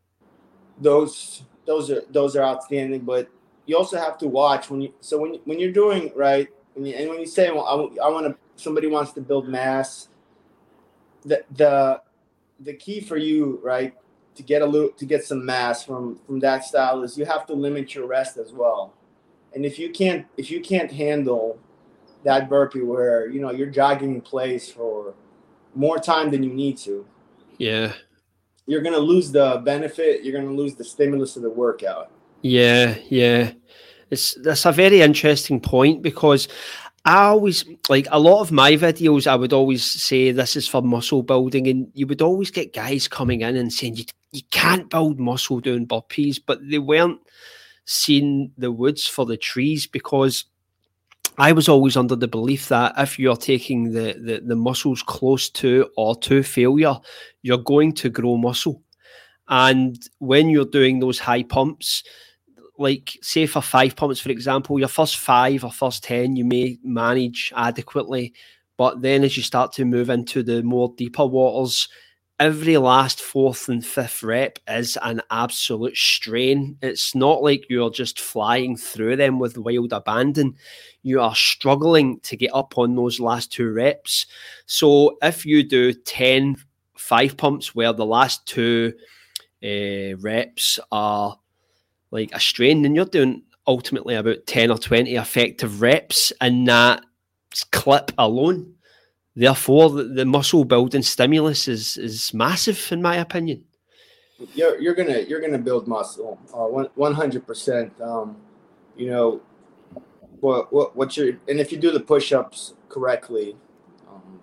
[0.81, 3.01] those, those are those are outstanding.
[3.01, 3.29] But
[3.67, 4.93] you also have to watch when you.
[5.01, 8.09] So when when you're doing right, when you, and when you say, well, I, I
[8.11, 10.09] want to, somebody wants to build mass.
[11.25, 12.03] The the
[12.61, 13.95] the key for you, right,
[14.35, 17.47] to get a little to get some mass from from that style is you have
[17.47, 18.95] to limit your rest as well.
[19.55, 21.59] And if you can't if you can't handle
[22.25, 25.15] that burpee where you know you're jogging in place for
[25.75, 27.07] more time than you need to,
[27.59, 27.93] yeah,
[28.67, 30.25] you're gonna lose the benefit.
[30.25, 32.11] You're gonna lose the stimulus of the workout.
[32.43, 33.53] Yeah, yeah.
[34.11, 36.49] It's that's a very interesting point because
[37.05, 39.27] I always like a lot of my videos.
[39.27, 43.09] I would always say this is for muscle building, and you would always get guys
[43.09, 47.21] coming in and saying you you can't build muscle doing burpees, but they weren't
[47.85, 50.45] seeing the woods for the trees because
[51.39, 55.49] I was always under the belief that if you're taking the, the, the muscles close
[55.51, 56.97] to or to failure,
[57.43, 58.83] you're going to grow muscle.
[59.49, 62.05] And when you're doing those high pumps,
[62.79, 66.79] like say for five pumps, for example, your first five or first ten you may
[66.83, 68.35] manage adequately,
[68.77, 71.89] but then as you start to move into the more deeper waters,
[72.43, 76.77] every last fourth and fifth rep is an absolute strain.
[76.83, 80.57] It's not like you're just flying through them with wild abandon.
[81.05, 84.27] You are struggling to get up on those last two reps.
[84.67, 86.57] So if you do 10
[86.97, 88.93] five pumps where the last two
[89.63, 91.39] uh, reps are
[92.11, 97.05] like a strain, then you're doing ultimately about 10 or 20 effective reps in that
[97.71, 98.75] clip alone.
[99.35, 103.65] Therefore, the, the muscle building stimulus is is massive, in my opinion.
[104.55, 107.93] You're, you're gonna you're gonna build muscle, uh, one hundred percent.
[108.01, 108.37] Um,
[108.97, 109.41] you know,
[110.41, 113.57] what what what you're and if you do the push ups correctly,
[114.09, 114.41] um,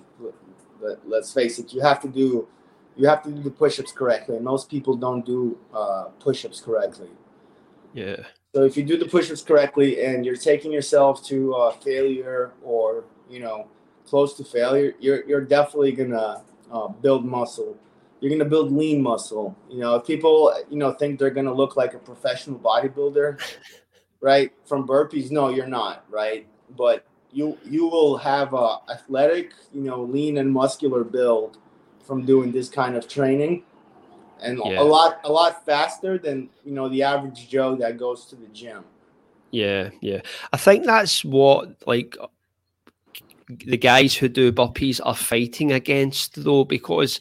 [0.81, 2.47] let, let's face it, you have to do
[2.95, 4.37] you have to do the push ups correctly.
[4.37, 7.09] And most people don't do uh, push ups correctly.
[7.93, 8.23] Yeah.
[8.55, 13.03] So if you do the push-ups correctly and you're taking yourself to uh, failure or
[13.29, 13.67] you know
[14.09, 17.77] close to failure, you're you're definitely gonna uh, build muscle.
[18.19, 19.55] You're gonna build lean muscle.
[19.69, 23.39] You know, if people you know think they're gonna look like a professional bodybuilder,
[24.21, 24.51] right?
[24.65, 26.47] From burpees, no, you're not, right?
[26.77, 31.57] But you you will have a athletic, you know, lean and muscular build
[32.03, 33.63] from doing this kind of training
[34.41, 34.79] and yeah.
[34.79, 38.47] a lot a lot faster than you know the average Joe that goes to the
[38.47, 38.83] gym.
[39.51, 40.21] Yeah, yeah.
[40.53, 42.15] I think that's what like
[43.49, 47.19] the guys who do burpees are fighting against though, because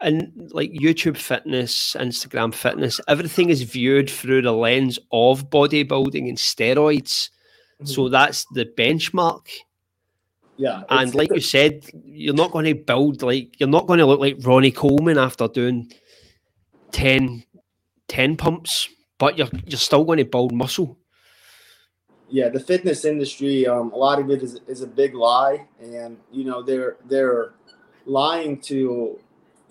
[0.00, 6.36] and like YouTube fitness, Instagram fitness, everything is viewed through the lens of bodybuilding and
[6.36, 7.30] steroids.
[7.80, 7.86] Mm-hmm.
[7.86, 9.48] So that's the benchmark.
[10.58, 10.82] Yeah.
[10.88, 14.20] And like you said, you're not going to build like you're not going to look
[14.20, 15.92] like Ronnie Coleman after doing
[16.92, 17.44] 10,
[18.08, 20.98] 10 pumps, but you're you're still going to build muscle.
[22.28, 26.18] Yeah, the fitness industry, um, a lot of it is, is a big lie, and
[26.32, 27.54] you know they're they're
[28.04, 29.18] lying to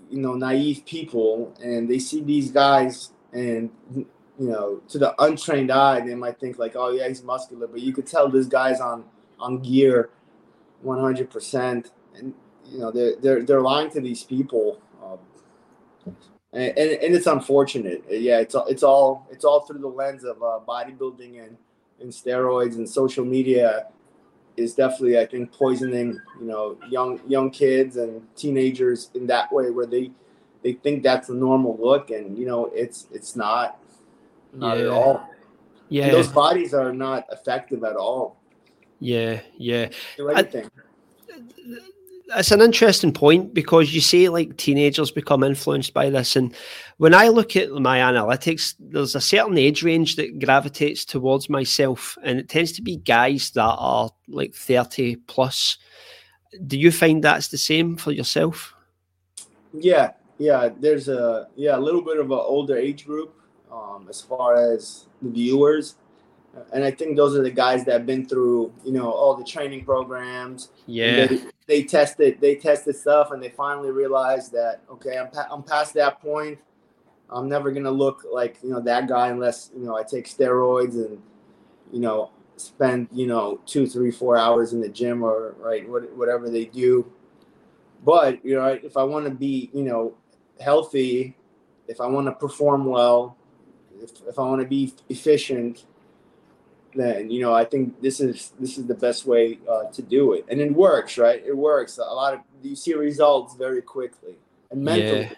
[0.09, 4.07] you know naive people, and they see these guys, and you
[4.39, 7.91] know to the untrained eye, they might think like, oh yeah, he's muscular, but you
[7.91, 9.03] could tell this guy's on
[9.37, 10.11] on gear,
[10.81, 12.33] one hundred percent, and
[12.65, 14.79] you know they're they're they're lying to these people.
[15.03, 15.19] Um,
[16.53, 18.05] and, and, and, it's unfortunate.
[18.09, 21.57] Yeah, it's it's all it's all through the lens of uh, bodybuilding and,
[21.99, 23.87] and steroids and social media
[24.57, 29.69] is definitely I think poisoning you know young young kids and teenagers in that way
[29.69, 30.11] where they
[30.63, 33.79] they think that's a normal look and you know it's it's not
[34.53, 34.83] not yeah.
[34.83, 35.29] at all.
[35.89, 38.37] Yeah, and those bodies are not effective at all.
[38.99, 39.89] Yeah, yeah.
[40.17, 40.69] Anything
[42.35, 46.55] it's an interesting point because you say like teenagers become influenced by this, and
[46.97, 52.17] when I look at my analytics, there's a certain age range that gravitates towards myself,
[52.23, 55.77] and it tends to be guys that are like thirty plus.
[56.65, 58.73] Do you find that's the same for yourself?
[59.73, 60.69] Yeah, yeah.
[60.77, 63.35] There's a yeah a little bit of an older age group
[63.71, 65.95] um, as far as the viewers
[66.73, 69.43] and I think those are the guys that have been through, you know, all the
[69.43, 70.69] training programs.
[70.87, 71.27] Yeah.
[71.27, 75.63] They, they, tested, they tested stuff, and they finally realized that okay, I'm pa- I'm
[75.63, 76.59] past that point.
[77.29, 80.93] I'm never gonna look like you know that guy unless you know I take steroids
[80.93, 81.21] and
[81.91, 86.49] you know spend you know two, three, four hours in the gym or right whatever
[86.49, 87.11] they do.
[88.03, 90.13] but you know, if I want to be, you know,
[90.59, 91.35] healthy,
[91.87, 93.35] if I want to perform well,
[94.01, 95.85] if, if I want to be efficient,
[96.95, 100.33] then you know I think this is this is the best way uh, to do
[100.33, 101.43] it, and it works, right?
[101.45, 101.97] It works.
[101.97, 104.35] A lot of you see results very quickly,
[104.71, 105.33] and mentally, yeah.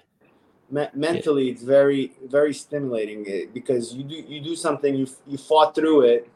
[0.69, 1.51] me- mentally, yeah.
[1.53, 6.01] it's very very stimulating eh, because you do you do something you you fought through
[6.01, 6.29] it,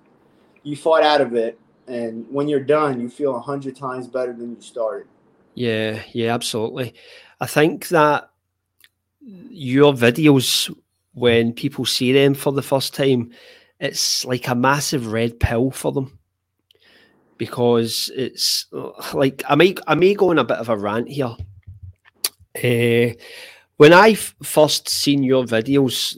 [0.64, 4.34] you fought out of it, and when you're done, you feel a hundred times better
[4.34, 5.08] than you started.
[5.54, 6.94] Yeah, yeah, absolutely.
[7.40, 8.30] I think that
[9.22, 10.74] your videos
[11.14, 13.32] when people see them for the first time
[13.82, 16.20] it's like a massive red pill for them
[17.38, 18.68] because it's
[19.14, 21.36] like I may I may go on a bit of a rant here.
[22.56, 23.16] Uh,
[23.78, 26.16] when I f- first seen your videos,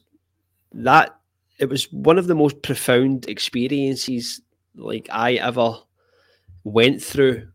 [0.74, 1.18] that
[1.58, 4.42] it was one of the most profound experiences
[4.76, 5.78] like I ever
[6.66, 7.48] went through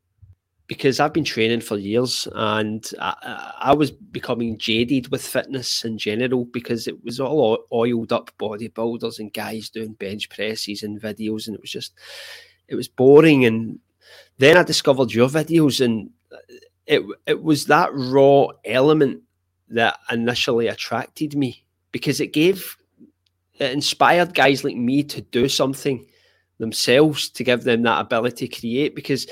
[0.68, 5.96] because I've been training for years and I, I, was becoming jaded with fitness in
[5.96, 11.46] general because it was all oiled up bodybuilders and guys doing bench presses and videos
[11.46, 11.94] and it was just
[12.68, 13.46] it was boring.
[13.46, 13.78] And
[14.36, 16.10] then I discovered your videos and
[16.86, 19.22] it it was that raw element
[19.70, 22.76] that initially attracted me because it gave
[23.58, 26.06] it inspired guys like me to do something
[26.58, 29.26] themselves to give them that ability to create because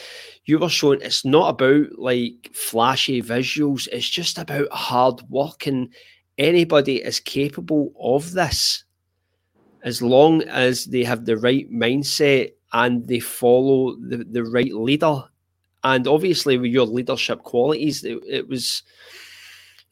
[0.47, 5.89] you were showing it's not about like flashy visuals it's just about hard work and
[6.39, 8.85] anybody is capable of this.
[9.83, 15.23] As long as they have the right mindset and they follow the, the right leader
[15.85, 18.83] and obviously with your leadership qualities it, it was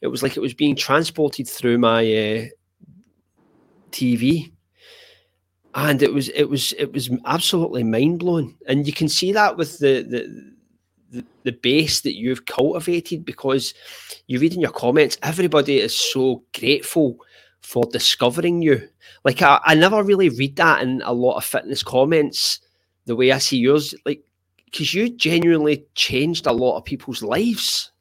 [0.01, 2.45] it was like it was being transported through my uh,
[3.91, 4.51] tv
[5.75, 8.57] and it was it was it was absolutely mind blowing.
[8.67, 13.73] And you can see that with the the the, base that you've cultivated because
[14.27, 17.17] you read in your comments, everybody is so grateful
[17.61, 18.89] for discovering you.
[19.23, 22.59] Like I, I never really read that in a lot of fitness comments
[23.05, 24.23] the way I see yours, like
[24.65, 27.91] because you genuinely changed a lot of people's lives.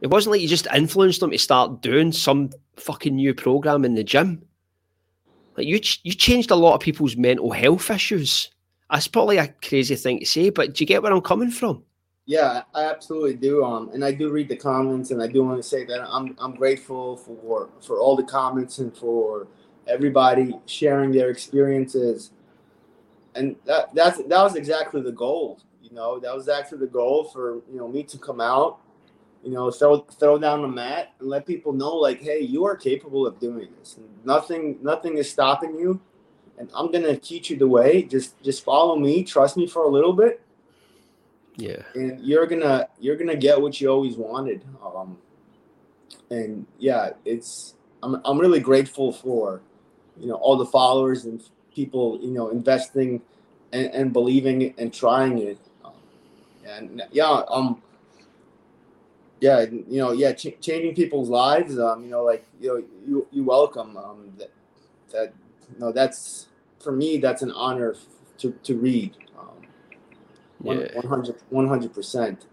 [0.00, 3.94] It wasn't like you just influenced them to start doing some fucking new program in
[3.94, 4.45] the gym.
[5.56, 8.50] Like you, you changed a lot of people's mental health issues.
[8.90, 11.82] That's probably a crazy thing to say, but do you get where I'm coming from?
[12.26, 13.64] Yeah, I absolutely do.
[13.64, 16.36] Um, and I do read the comments, and I do want to say that I'm
[16.38, 19.46] I'm grateful for for all the comments and for
[19.86, 22.32] everybody sharing their experiences.
[23.36, 25.60] And that that's that was exactly the goal.
[25.80, 28.80] You know, that was actually the goal for you know me to come out
[29.42, 32.76] you know, throw throw down the mat and let people know, like, hey, you are
[32.76, 33.96] capable of doing this.
[34.24, 36.00] Nothing nothing is stopping you,
[36.58, 38.02] and I'm gonna teach you the way.
[38.02, 40.40] Just just follow me, trust me for a little bit.
[41.56, 44.64] Yeah, and you're gonna you're gonna get what you always wanted.
[44.84, 45.18] Um,
[46.30, 49.60] and yeah, it's I'm I'm really grateful for,
[50.18, 51.42] you know, all the followers and
[51.74, 53.22] people, you know, investing
[53.72, 55.58] and, and believing and trying it.
[55.84, 55.92] Um,
[56.66, 57.82] and yeah, um
[59.40, 61.78] yeah, you know, yeah, ch- changing people's lives.
[61.78, 63.96] Um, you know, like you know, you you welcome.
[63.96, 64.50] Um, that
[65.12, 65.34] that
[65.72, 66.46] you know, that's
[66.80, 67.18] for me.
[67.18, 68.06] That's an honor f-
[68.38, 69.16] to to read.
[69.38, 69.48] Um,
[70.62, 71.00] yeah.
[71.50, 72.46] 100 percent.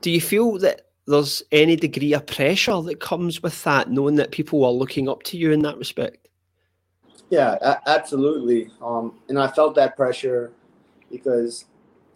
[0.00, 4.30] Do you feel that there's any degree of pressure that comes with that, knowing that
[4.30, 6.28] people are looking up to you in that respect?
[7.30, 8.70] Yeah, a- absolutely.
[8.80, 10.52] Um, and I felt that pressure
[11.10, 11.64] because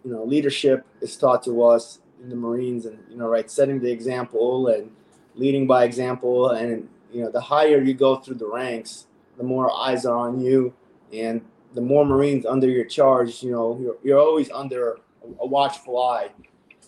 [0.05, 3.79] you know leadership is taught to us in the Marines, and you know, right, setting
[3.79, 4.91] the example and
[5.35, 9.07] leading by example, and you know, the higher you go through the ranks,
[9.37, 10.73] the more eyes are on you,
[11.13, 11.41] and
[11.73, 14.99] the more Marines under your charge, you know, you're, you're always under
[15.39, 16.29] a watchful eye.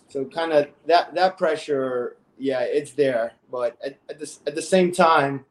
[0.10, 4.62] So kind of that that pressure, yeah, it's there, but at, at the at the
[4.62, 5.46] same time,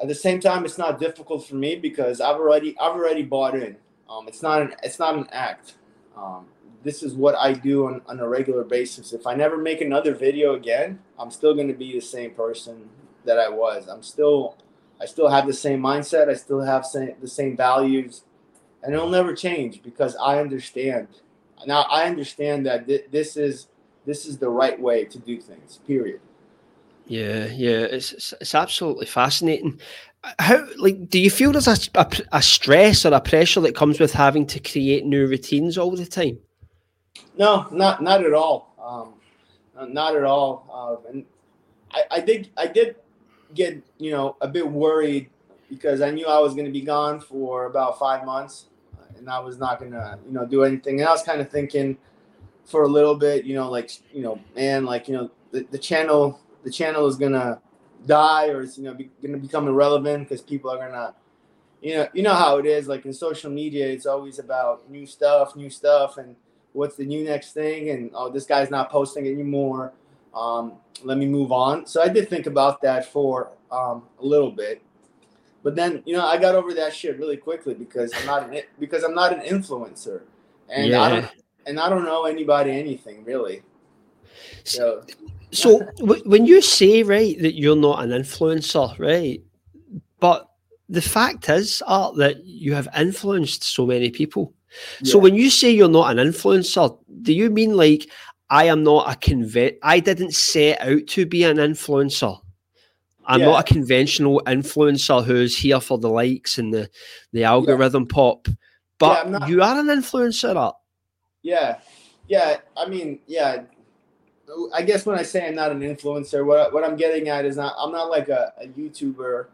[0.00, 3.54] at the same time, it's not difficult for me because I've already I've already bought
[3.54, 3.76] in.
[4.08, 5.74] Um, it's not an it's not an act.
[6.16, 6.46] Um,
[6.86, 9.12] this is what I do on, on a regular basis.
[9.12, 12.88] If I never make another video again, I'm still going to be the same person
[13.24, 13.88] that I was.
[13.88, 14.56] I'm still,
[15.00, 16.28] I still have the same mindset.
[16.28, 18.22] I still have same, the same values,
[18.84, 21.08] and it'll never change because I understand.
[21.66, 23.66] Now I understand that th- this is
[24.04, 25.80] this is the right way to do things.
[25.88, 26.20] Period.
[27.06, 29.80] Yeah, yeah, it's it's absolutely fascinating.
[30.38, 33.98] How like do you feel there's a, a, a stress or a pressure that comes
[33.98, 36.38] with having to create new routines all the time?
[37.36, 38.74] No, not not at all.
[38.82, 40.66] Um, not at all.
[40.72, 41.24] Uh, and
[41.92, 42.96] I, I did I did
[43.54, 45.30] get you know a bit worried
[45.68, 48.66] because I knew I was going to be gone for about five months,
[49.16, 51.00] and I was not going to you know do anything.
[51.00, 51.98] And I was kind of thinking,
[52.64, 55.78] for a little bit, you know, like you know, man, like you know, the, the
[55.78, 57.60] channel the channel is gonna
[58.06, 61.14] die or it's you know be, gonna become irrelevant because people are gonna
[61.80, 65.06] you know you know how it is like in social media it's always about new
[65.06, 66.34] stuff new stuff and
[66.76, 69.92] what's the new next thing and oh this guy's not posting anymore.
[70.34, 71.86] Um, let me move on.
[71.86, 74.82] So i did think about that for um, a little bit.
[75.62, 78.62] But then you know i got over that shit really quickly because i'm not an
[78.78, 80.22] because i'm not an influencer.
[80.68, 81.00] And yeah.
[81.00, 81.30] i don't
[81.66, 83.62] and i don't know anybody anything really.
[84.64, 85.02] So
[85.52, 89.42] so when you say right that you're not an influencer right
[90.20, 90.50] but
[90.88, 94.52] the fact is art that you have influenced so many people
[95.00, 95.12] yeah.
[95.12, 98.08] so when you say you're not an influencer do you mean like
[98.50, 102.38] i am not a convent i didn't set out to be an influencer
[103.26, 103.46] I'm yeah.
[103.46, 106.88] not a conventional influencer who's here for the likes and the
[107.32, 108.14] the algorithm yeah.
[108.14, 108.48] pop,
[108.98, 110.72] but not, you are an influencer.
[111.42, 111.78] Yeah,
[112.28, 112.58] yeah.
[112.76, 113.64] I mean, yeah.
[114.72, 117.56] I guess when I say I'm not an influencer, what what I'm getting at is
[117.56, 119.46] not I'm not like a, a YouTuber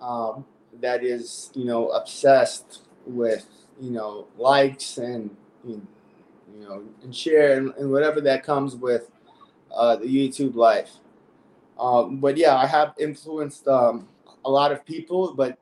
[0.00, 0.46] um,
[0.80, 3.46] that is you know obsessed with
[3.82, 5.28] you know likes and
[5.66, 5.82] you
[6.60, 9.10] know and share and, and whatever that comes with
[9.74, 10.92] uh, the YouTube life.
[11.80, 14.08] Um, but yeah, I have influenced um,
[14.44, 15.34] a lot of people.
[15.34, 15.58] But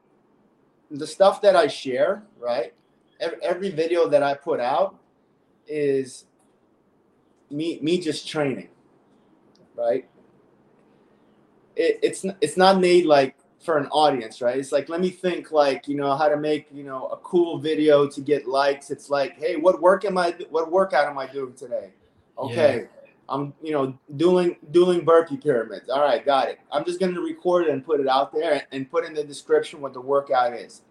[0.90, 2.74] the stuff that I share, right?
[3.20, 4.96] Every, every video that I put out
[5.66, 6.26] is
[7.50, 8.68] me me just training,
[9.74, 10.06] right?
[11.74, 14.58] It, it's it's not made like for an audience, right?
[14.58, 17.58] It's like let me think like you know how to make you know a cool
[17.58, 18.90] video to get likes.
[18.90, 20.34] It's like, hey, what work am I?
[20.48, 21.90] What workout am I doing today?
[22.38, 23.10] Okay, yeah.
[23.28, 25.88] I'm, you know, doing doing burpee pyramids.
[25.88, 26.58] All right, got it.
[26.72, 29.80] I'm just gonna record it and put it out there and put in the description
[29.80, 30.82] what the workout is.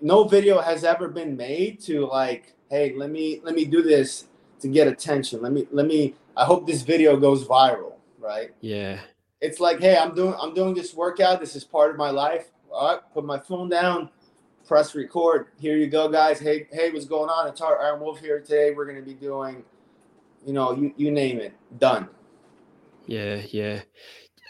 [0.00, 4.26] No video has ever been made to like, hey, let me let me do this
[4.60, 5.40] to get attention.
[5.40, 6.14] Let me let me.
[6.36, 8.50] I hope this video goes viral, right?
[8.60, 9.00] Yeah.
[9.42, 11.40] It's like, hey, I'm doing I'm doing this workout.
[11.40, 12.50] This is part of my life.
[12.72, 14.08] All right, put my phone down,
[14.66, 15.48] press record.
[15.60, 16.40] Here you go, guys.
[16.40, 17.48] Hey, hey, what's going on?
[17.48, 18.70] It's our Iron Wolf here today.
[18.70, 19.62] We're gonna be doing
[20.44, 22.08] you know, you, you name it, done.
[23.06, 23.80] Yeah, yeah.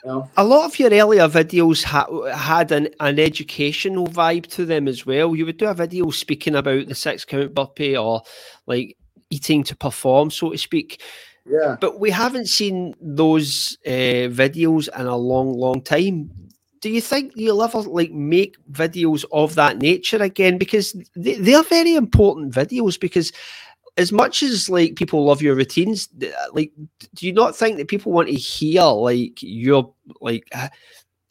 [0.04, 0.30] You know?
[0.36, 5.06] A lot of your earlier videos ha- had an, an educational vibe to them as
[5.06, 5.34] well.
[5.34, 8.22] You would do a video speaking about the six count burpee or
[8.66, 8.96] like
[9.30, 11.02] eating to perform, so to speak.
[11.44, 11.76] Yeah.
[11.80, 16.30] But we haven't seen those uh, videos in a long, long time.
[16.80, 20.58] Do you think you'll ever like make videos of that nature again?
[20.58, 23.32] Because they, they're very important videos because
[23.96, 26.08] as much as like people love your routines,
[26.52, 26.72] like
[27.14, 30.50] do you not think that people want to hear like your like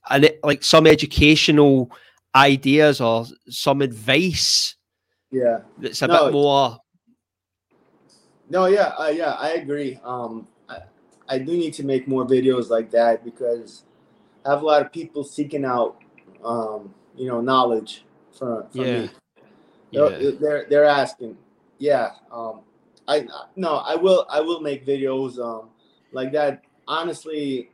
[0.09, 1.91] and like some educational
[2.35, 4.75] ideas or some advice?
[5.31, 6.77] Yeah, that's a no, bit more.
[8.51, 9.97] No, yeah, uh, yeah, I agree.
[10.03, 10.79] Um, I,
[11.29, 13.83] I do need to make more videos like that because
[14.45, 15.97] I have a lot of people seeking out,
[16.43, 18.03] um, you know, knowledge
[18.37, 18.99] from, from yeah.
[19.03, 19.09] me.
[19.93, 20.31] They're, yeah.
[20.37, 21.37] they're they're asking,
[21.77, 22.59] yeah, um,
[23.07, 23.25] I
[23.55, 25.69] no, I will I will make videos um
[26.11, 26.61] like that.
[26.89, 27.69] Honestly,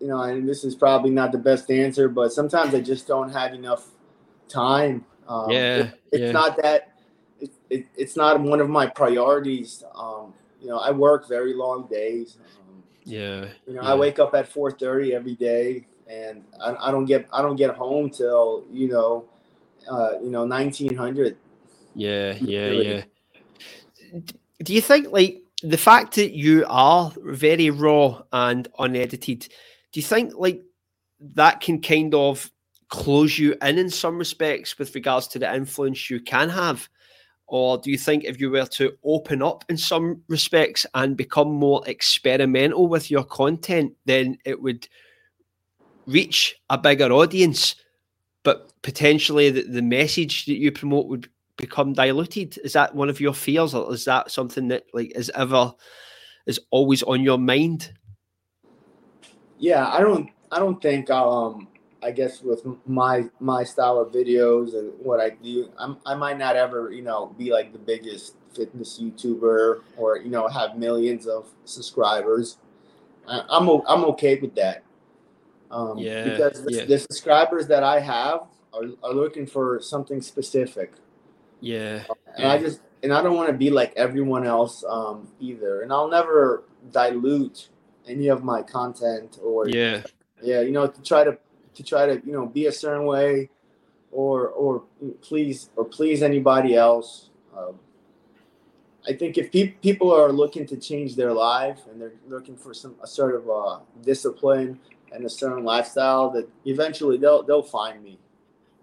[0.00, 3.30] you know, and this is probably not the best answer, but sometimes I just don't
[3.30, 3.86] have enough
[4.48, 5.04] time.
[5.28, 6.32] Um, yeah, it, it's yeah.
[6.32, 6.90] not that
[7.40, 9.84] it, it, it's not one of my priorities.
[9.94, 12.38] Um, you know, I work very long days.
[12.58, 13.92] Um, yeah, you know, yeah.
[13.92, 17.56] I wake up at four thirty every day, and I, I don't get I don't
[17.56, 19.24] get home till you know,
[19.90, 21.36] uh, you know, nineteen hundred.
[21.94, 23.02] Yeah, yeah, yeah
[24.62, 29.48] do you think like the fact that you are very raw and unedited,
[29.92, 30.62] do you think like
[31.20, 32.50] that can kind of
[32.88, 36.88] close you in in some respects with regards to the influence you can have?
[37.50, 41.50] Or do you think if you were to open up in some respects and become
[41.50, 44.88] more experimental with your content, then it would
[46.06, 47.74] reach a bigger audience,
[48.44, 52.56] but potentially the, the message that you promote would become diluted?
[52.62, 55.74] Is that one of your fears, or is that something that like is ever
[56.46, 57.92] is always on your mind?
[59.58, 60.30] Yeah, I don't.
[60.52, 61.10] I don't think.
[61.10, 61.66] Um,
[62.02, 66.38] I guess with my my style of videos and what I do, I'm, I might
[66.38, 71.26] not ever, you know, be like the biggest fitness YouTuber or you know have millions
[71.26, 72.58] of subscribers.
[73.28, 74.82] I, I'm I'm okay with that.
[75.70, 76.84] Um, yeah, because the, yeah.
[76.84, 80.94] the subscribers that I have are, are looking for something specific.
[81.60, 82.02] Yeah.
[82.36, 85.82] And I just and I don't want to be like everyone else um, either.
[85.82, 87.68] And I'll never dilute
[88.06, 90.02] any of my content or yeah,
[90.42, 91.38] yeah, you know, to try to
[91.80, 93.48] to try to you know be a certain way
[94.12, 94.84] or or
[95.22, 97.30] please or please anybody else.
[97.56, 97.78] Um,
[99.08, 102.74] I think if pe- people are looking to change their life and they're looking for
[102.74, 104.78] some a sort of uh, discipline
[105.12, 108.18] and a certain lifestyle, that eventually they'll they'll find me.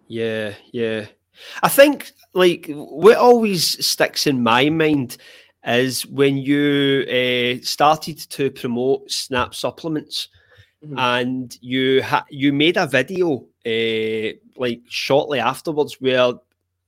[0.07, 1.05] Yeah, yeah.
[1.61, 5.17] I think like what always sticks in my mind
[5.65, 10.29] is when you uh, started to promote Snap supplements,
[10.83, 10.97] mm-hmm.
[10.97, 16.33] and you ha- you made a video uh, like shortly afterwards where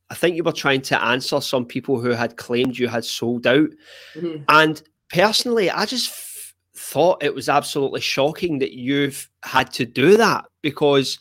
[0.10, 3.46] I think you were trying to answer some people who had claimed you had sold
[3.46, 3.70] out.
[4.16, 4.44] Mm-hmm.
[4.50, 10.18] And personally, I just f- thought it was absolutely shocking that you've had to do
[10.18, 11.20] that because,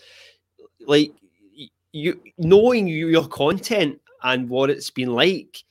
[0.86, 1.12] like,
[1.92, 5.62] you knowing your content and what it's been like,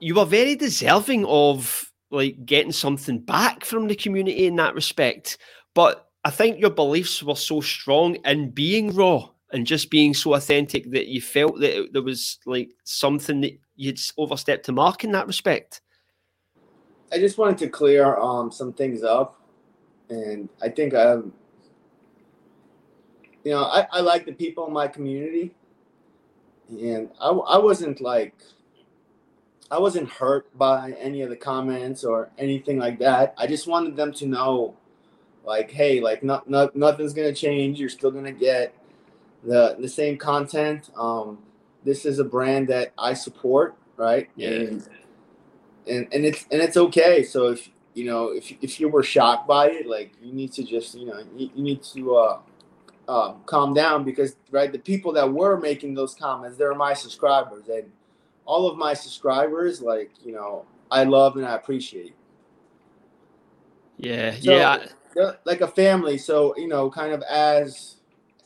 [0.00, 5.38] you were very deserving of like getting something back from the community in that respect.
[5.74, 10.34] But I think your beliefs were so strong in being raw and just being so
[10.34, 15.04] authentic that you felt that it, there was like something that you'd overstepped the mark
[15.04, 15.80] in that respect.
[17.12, 19.40] I just wanted to clear um, some things up,
[20.08, 21.32] and I think um,
[23.44, 25.54] you know, I, I like the people in my community,
[26.70, 28.34] and I, I wasn't like,
[29.70, 33.34] I wasn't hurt by any of the comments or anything like that.
[33.38, 34.76] I just wanted them to know,
[35.44, 37.80] like, hey, like, not, not nothing's gonna change.
[37.80, 38.74] You're still gonna get
[39.42, 40.90] the the same content.
[40.96, 41.38] Um,
[41.84, 44.28] this is a brand that I support, right?
[44.36, 44.48] Yeah.
[44.50, 44.88] And,
[45.86, 47.22] and and it's and it's okay.
[47.22, 50.64] So if you know if if you were shocked by it, like you need to
[50.64, 52.38] just you know you, you need to uh,
[53.08, 57.68] uh, calm down because right the people that were making those comments they're my subscribers
[57.68, 57.84] and
[58.46, 62.14] all of my subscribers like you know I love and I appreciate.
[63.96, 64.86] Yeah, so,
[65.16, 65.32] yeah.
[65.44, 67.96] Like a family, so you know, kind of as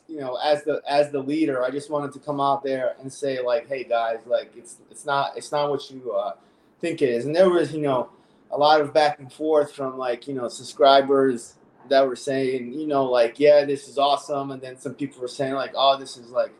[0.07, 3.11] you know, as the as the leader, I just wanted to come out there and
[3.11, 6.33] say like, hey guys, like it's it's not it's not what you uh,
[6.79, 7.25] think it is.
[7.25, 8.09] And there was you know
[8.51, 11.55] a lot of back and forth from like you know subscribers
[11.89, 15.27] that were saying you know like yeah this is awesome, and then some people were
[15.27, 16.53] saying like oh this is like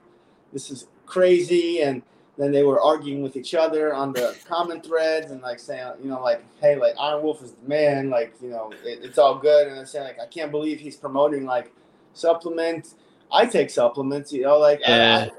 [0.53, 2.03] this is crazy, and
[2.39, 6.09] then they were arguing with each other on the common threads and like saying you
[6.09, 9.37] know like hey like Iron Wolf is the man, like you know it, it's all
[9.37, 11.71] good, and I'm saying like I can't believe he's promoting like
[12.13, 12.95] supplements
[13.31, 15.29] I take supplements, you know, like yeah.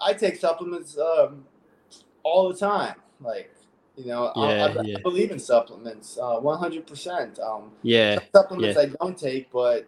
[0.00, 1.44] I, I, take supplements um,
[2.22, 2.94] all the time.
[3.20, 3.52] Like,
[3.96, 4.96] you know, yeah, I, I, yeah.
[4.98, 7.38] I, believe in supplements, uh, one hundred percent.
[7.38, 9.86] Um, yeah, supplements I don't take, but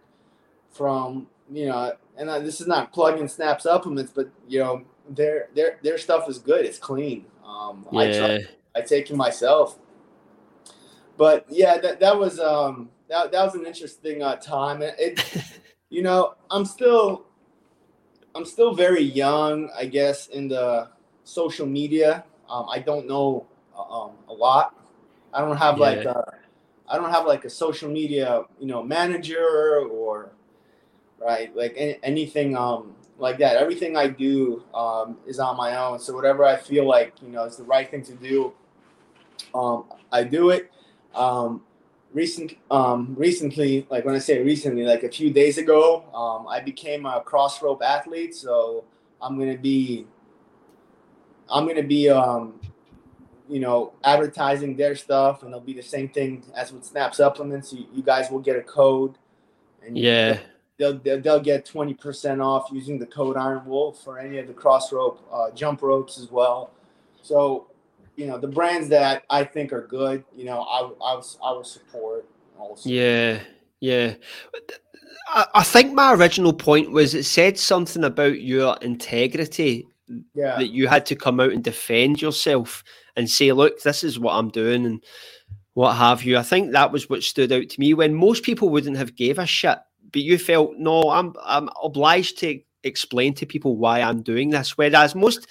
[0.71, 4.83] from you know, and I, this is not plug and snap supplements, but you know,
[5.09, 6.65] their their their stuff is good.
[6.65, 7.25] It's clean.
[7.45, 7.99] Um, yeah.
[7.99, 8.39] I try,
[8.75, 9.77] I take it myself.
[11.17, 14.81] But yeah, that that was um that that was an interesting uh, time.
[14.81, 15.43] It, it
[15.89, 17.25] you know, I'm still
[18.35, 20.89] I'm still very young, I guess, in the
[21.23, 22.23] social media.
[22.49, 24.75] Um, I don't know uh, um, a lot.
[25.33, 25.83] I don't have yeah.
[25.83, 26.33] like a,
[26.87, 30.31] I don't have like a social media, you know, manager or
[31.19, 33.57] right like any, anything um, like that.
[33.57, 35.99] Everything I do um, is on my own.
[35.99, 38.53] So whatever I feel like you know is the right thing to do,
[39.53, 40.71] um, I do it.
[41.15, 41.63] Um,
[42.13, 46.59] recent um recently like when i say recently like a few days ago um i
[46.59, 48.85] became a Crossrope athlete so
[49.21, 50.07] i'm gonna be
[51.49, 52.59] i'm gonna be um
[53.49, 57.73] you know advertising their stuff and it'll be the same thing as with snap supplements
[57.73, 59.15] you, you guys will get a code
[59.85, 60.39] and yeah
[60.77, 65.19] they'll, they'll get 20% off using the code iron wolf for any of the Crossrope
[65.31, 66.71] uh, jump ropes as well
[67.21, 67.67] so
[68.17, 71.53] you know the brands that I think are good, you know, I I was I
[71.53, 72.89] would support also.
[72.89, 73.39] Yeah,
[73.79, 74.15] yeah.
[75.27, 79.87] I, I think my original point was it said something about your integrity.
[80.33, 80.55] Yeah.
[80.55, 82.81] That you had to come out and defend yourself
[83.17, 85.03] and say, look, this is what I'm doing and
[85.73, 86.37] what have you.
[86.37, 89.37] I think that was what stood out to me when most people wouldn't have gave
[89.37, 89.79] a shit.
[90.11, 94.77] But you felt, no, I'm I'm obliged to explain to people why I'm doing this.
[94.77, 95.47] Whereas most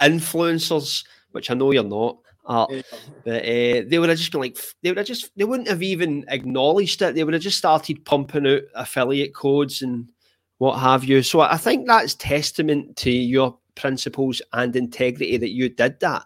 [0.00, 1.04] influencers
[1.36, 2.18] which I know you're not.
[2.46, 2.82] Uh, yeah.
[3.24, 5.82] But uh, they would have just been like, they would have just, they wouldn't have
[5.82, 7.14] even acknowledged it.
[7.14, 10.10] They would have just started pumping out affiliate codes and
[10.58, 11.22] what have you.
[11.22, 16.24] So I think that's testament to your principles and integrity that you did that.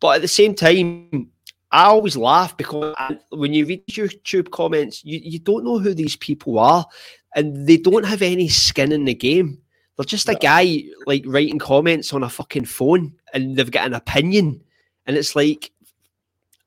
[0.00, 1.30] But at the same time,
[1.74, 2.94] I always laugh because
[3.30, 6.86] when you read YouTube comments, you, you don't know who these people are
[7.34, 9.58] and they don't have any skin in the game.
[9.96, 13.94] They're just a guy like writing comments on a fucking phone and they've got an
[13.94, 14.62] opinion.
[15.06, 15.72] And it's like,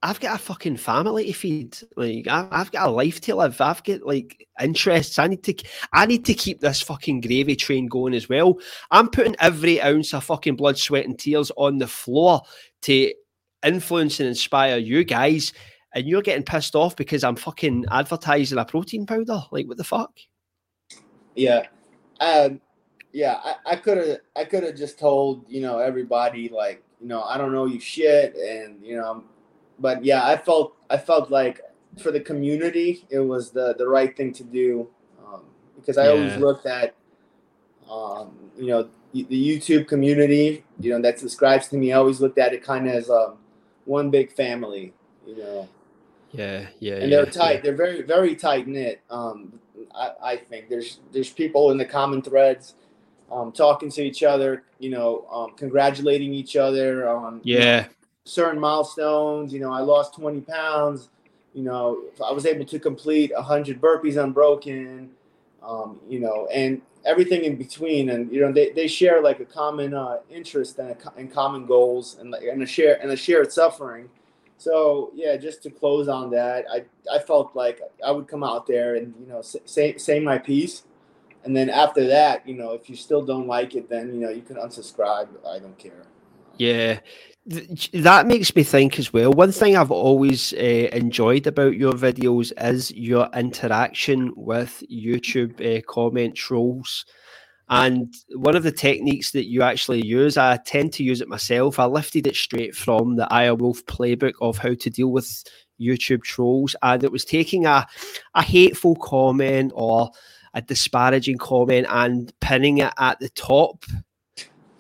[0.04, 1.78] I've got a fucking family to feed.
[1.96, 3.62] Like I've got a life to live.
[3.62, 5.20] I've got like interests.
[5.20, 5.56] I need to
[5.94, 8.60] I need to keep this fucking gravy train going as well.
[8.92, 12.42] I'm putting every ounce of fucking blood, sweat, and tears on the floor
[12.82, 13.14] to
[13.64, 15.54] influence and inspire you guys,
[15.96, 19.42] and you're getting pissed off because I'm fucking advertising a protein powder.
[19.52, 20.12] Like, what the fuck?
[21.36, 21.64] Yeah,
[22.20, 22.62] um,
[23.14, 23.40] yeah.
[23.66, 27.38] I could have, I could have just told you know everybody like you know I
[27.38, 29.24] don't know you shit, and you know,
[29.80, 31.62] but yeah, I felt, I felt like
[32.02, 34.88] for the community, it was the the right thing to do
[35.26, 35.42] um,
[35.76, 36.12] because I yeah.
[36.12, 36.96] always looked at,
[37.90, 41.92] um, you know, the YouTube community, you know, that subscribes to me.
[41.92, 43.38] I always looked at it kind of as um,
[43.88, 44.94] one big family,
[45.26, 45.68] you know.
[46.32, 47.54] Yeah, yeah, and they're yeah, tight.
[47.56, 47.62] Yeah.
[47.62, 49.02] They're very, very tight knit.
[49.10, 49.60] Um,
[49.96, 52.76] I, I think there's there's people in the common threads,
[53.32, 54.64] um, talking to each other.
[54.80, 57.88] You know, um, congratulating each other on yeah you know,
[58.26, 59.54] certain milestones.
[59.54, 61.10] You know, I lost twenty pounds
[61.58, 65.10] you know, I was able to complete 100 burpees unbroken,
[65.64, 68.10] um, you know, and everything in between.
[68.10, 71.66] And, you know, they, they share like a common uh, interest and, a, and common
[71.66, 74.10] goals and, and, a share, and a shared suffering.
[74.58, 78.66] So, yeah, just to close on that, I, I felt like I would come out
[78.66, 80.84] there and, you know, say, say my piece.
[81.44, 84.30] And then after that, you know, if you still don't like it, then, you know,
[84.30, 85.30] you can unsubscribe.
[85.48, 86.04] I don't care.
[86.58, 87.00] Yeah
[87.48, 89.32] that makes me think as well.
[89.32, 95.82] One thing I've always uh, enjoyed about your videos is your interaction with YouTube uh,
[95.88, 97.06] comment trolls.
[97.70, 101.80] And one of the techniques that you actually use, I tend to use it myself.
[101.80, 105.44] I lifted it straight from the Wolf playbook of how to deal with
[105.80, 106.76] YouTube trolls.
[106.82, 107.88] And it was taking a,
[108.36, 110.12] a hateful comment or
[110.54, 113.86] a disparaging comment and pinning it at the top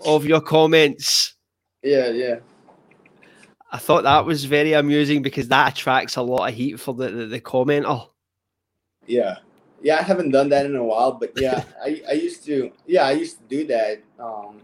[0.05, 1.35] of your comments.
[1.83, 2.37] Yeah, yeah.
[3.71, 7.09] I thought that was very amusing because that attracts a lot of heat for the,
[7.09, 8.07] the, the commenter.
[9.05, 9.37] Yeah.
[9.81, 13.03] Yeah, I haven't done that in a while, but yeah, I, I used to yeah,
[13.03, 14.01] I used to do that.
[14.19, 14.61] Um,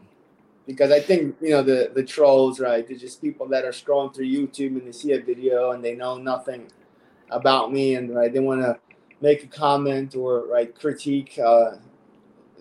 [0.66, 2.88] because I think, you know, the the trolls, right?
[2.88, 5.96] They're just people that are scrolling through YouTube and they see a video and they
[5.96, 6.68] know nothing
[7.30, 8.78] about me and right they wanna
[9.22, 11.72] make a comment or right critique uh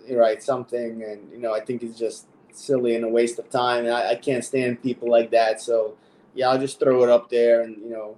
[0.09, 3.85] right something and you know, I think it's just silly and a waste of time.
[3.85, 5.61] And I, I can't stand people like that.
[5.61, 5.97] So
[6.33, 8.17] yeah, I'll just throw it up there, and you know,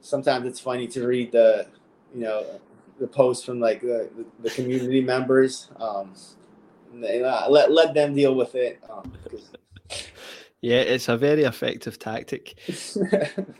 [0.00, 1.66] sometimes it's funny to read the,
[2.14, 2.44] you know,
[2.98, 4.10] the posts from like the,
[4.40, 5.68] the community members.
[5.76, 6.14] Um,
[6.94, 8.82] let let them deal with it.
[8.90, 9.12] Um,
[10.60, 12.56] yeah, it's a very effective tactic.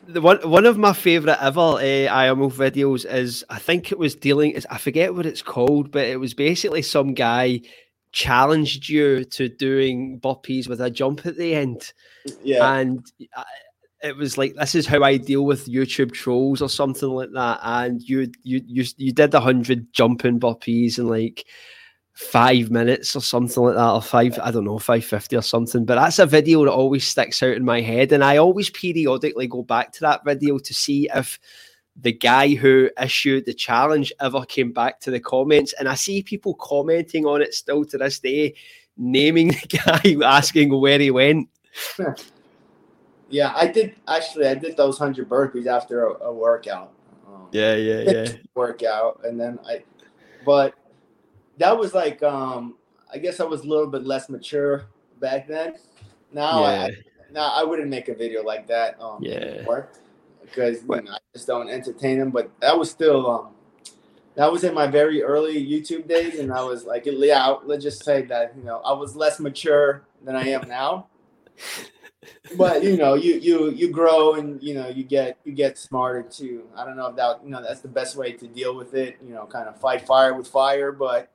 [0.06, 4.14] the one one of my favorite ever uh, IMO videos is I think it was
[4.14, 4.56] dealing.
[4.70, 7.62] I forget what it's called, but it was basically some guy
[8.12, 11.92] challenged you to doing burpees with a jump at the end.
[12.42, 12.74] Yeah.
[12.74, 13.04] And
[13.34, 13.44] uh,
[14.02, 17.60] it was like this is how I deal with YouTube trolls or something like that.
[17.62, 21.46] And you you you you did a hundred jumping burpees in like
[22.14, 25.84] five minutes or something like that, or five, I don't know, 550 or something.
[25.84, 28.12] But that's a video that always sticks out in my head.
[28.12, 31.38] And I always periodically go back to that video to see if
[31.96, 35.74] the guy who issued the challenge ever came back to the comments.
[35.78, 38.54] And I see people commenting on it still to this day,
[38.96, 39.80] naming the
[40.20, 41.48] guy, asking where he went.
[43.32, 44.46] Yeah, I did actually.
[44.46, 46.92] I did those hundred burpees after a, a workout.
[47.26, 48.32] Um, yeah, yeah, yeah.
[48.54, 49.84] Workout, and then I,
[50.44, 50.74] but
[51.56, 52.76] that was like, um
[53.10, 54.84] I guess I was a little bit less mature
[55.18, 55.76] back then.
[56.30, 56.82] Now, yeah.
[56.82, 56.90] I,
[57.32, 59.00] now I wouldn't make a video like that.
[59.00, 59.36] Um, yeah.
[59.36, 59.88] Anymore
[60.54, 62.30] because you know, I just don't entertain them.
[62.30, 63.48] But that was still um,
[64.34, 68.04] that was in my very early YouTube days, and I was like, yeah, let's just
[68.04, 71.08] say that you know I was less mature than I am now.
[72.56, 76.22] but you know, you you you grow and you know you get you get smarter
[76.22, 76.64] too.
[76.76, 79.18] I don't know if that you know that's the best way to deal with it.
[79.26, 80.92] You know, kind of fight fire with fire.
[80.92, 81.30] But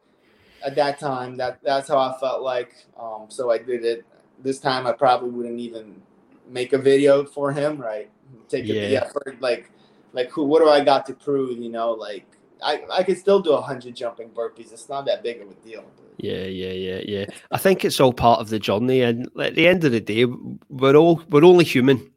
[0.65, 2.73] at that time, that that's how I felt like.
[2.99, 4.05] Um, so I did it.
[4.43, 6.01] This time, I probably wouldn't even
[6.47, 8.09] make a video for him, right?
[8.47, 8.87] Take yeah.
[8.87, 9.37] the effort.
[9.39, 9.71] Like,
[10.13, 10.43] like who?
[10.43, 11.57] What do I got to prove?
[11.57, 12.25] You know, like
[12.63, 14.71] I I could still do a hundred jumping burpees.
[14.71, 15.85] It's not that big of a deal.
[16.17, 17.25] Yeah, yeah, yeah, yeah.
[17.51, 20.25] I think it's all part of the journey, and at the end of the day,
[20.69, 22.11] we're all we're only human.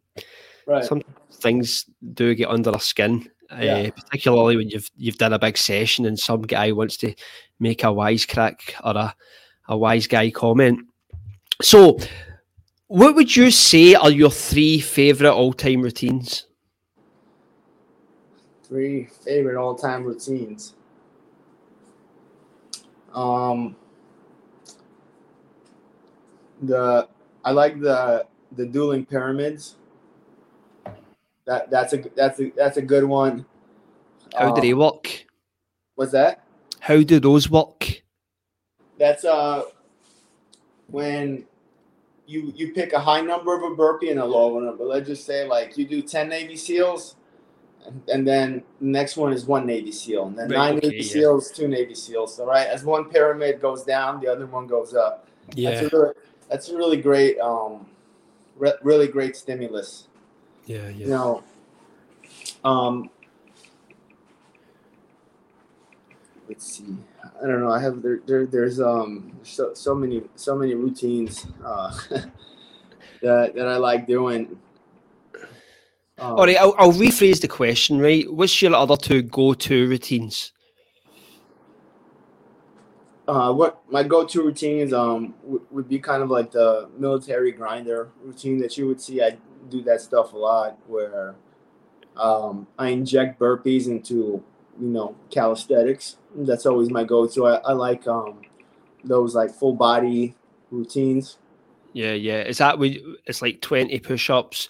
[0.66, 0.84] Right.
[0.84, 1.02] Some
[1.32, 3.74] things do get under our skin, yeah.
[3.74, 7.14] uh, particularly when you've you've done a big session and some guy wants to
[7.58, 9.14] make a wisecrack or a
[9.68, 10.80] a wise guy comment.
[11.62, 11.98] So,
[12.90, 16.46] what would you say are your three favorite all-time routines?
[18.64, 20.74] Three favorite all-time routines.
[23.14, 23.76] Um,
[26.62, 27.08] the
[27.44, 28.26] I like the
[28.56, 29.76] the dueling pyramids.
[31.44, 33.46] That that's a that's a that's a good one.
[34.36, 35.26] How um, do they work?
[35.94, 36.44] What's that?
[36.80, 38.02] How do those work?
[38.98, 39.62] That's uh
[40.88, 41.46] when
[42.30, 44.76] you you pick a high number of a burpee and a low one.
[44.76, 47.16] But Let's just say like you do ten Navy SEALs,
[47.84, 50.88] and, and then the next one is one Navy SEAL, and then Right, nine okay,
[50.88, 51.12] Navy yeah.
[51.12, 52.36] SEAls, two Navy SEAls.
[52.36, 55.26] So right, as one pyramid goes down, the other one goes up.
[55.56, 56.14] Yeah, That's a really,
[56.48, 57.86] that's a really great, um,
[58.56, 60.06] re- really great stimulus.
[60.66, 60.90] yeah, yeah.
[60.90, 61.42] You know,
[62.62, 63.10] um,
[66.48, 66.96] let's see.
[67.42, 67.70] I don't know.
[67.70, 71.90] I have there, there there's um so so many so many routines uh,
[73.22, 74.58] that that I like doing.
[76.18, 77.98] Um, All right, I'll, I'll rephrase the question.
[77.98, 80.52] Right, what's your other two go-to routines?
[83.26, 88.10] Uh, what my go-to routines um w- would be kind of like the military grinder
[88.22, 89.22] routine that you would see.
[89.22, 91.36] I do that stuff a lot where
[92.16, 94.42] um, I inject burpees into
[94.78, 96.16] you know calisthenics.
[96.34, 97.46] That's always my go-to.
[97.46, 98.42] I, I like um
[99.04, 100.34] those like full body
[100.70, 101.38] routines.
[101.92, 102.42] Yeah, yeah.
[102.42, 102.90] Is that what
[103.26, 103.60] it's like?
[103.60, 104.68] Twenty push-ups,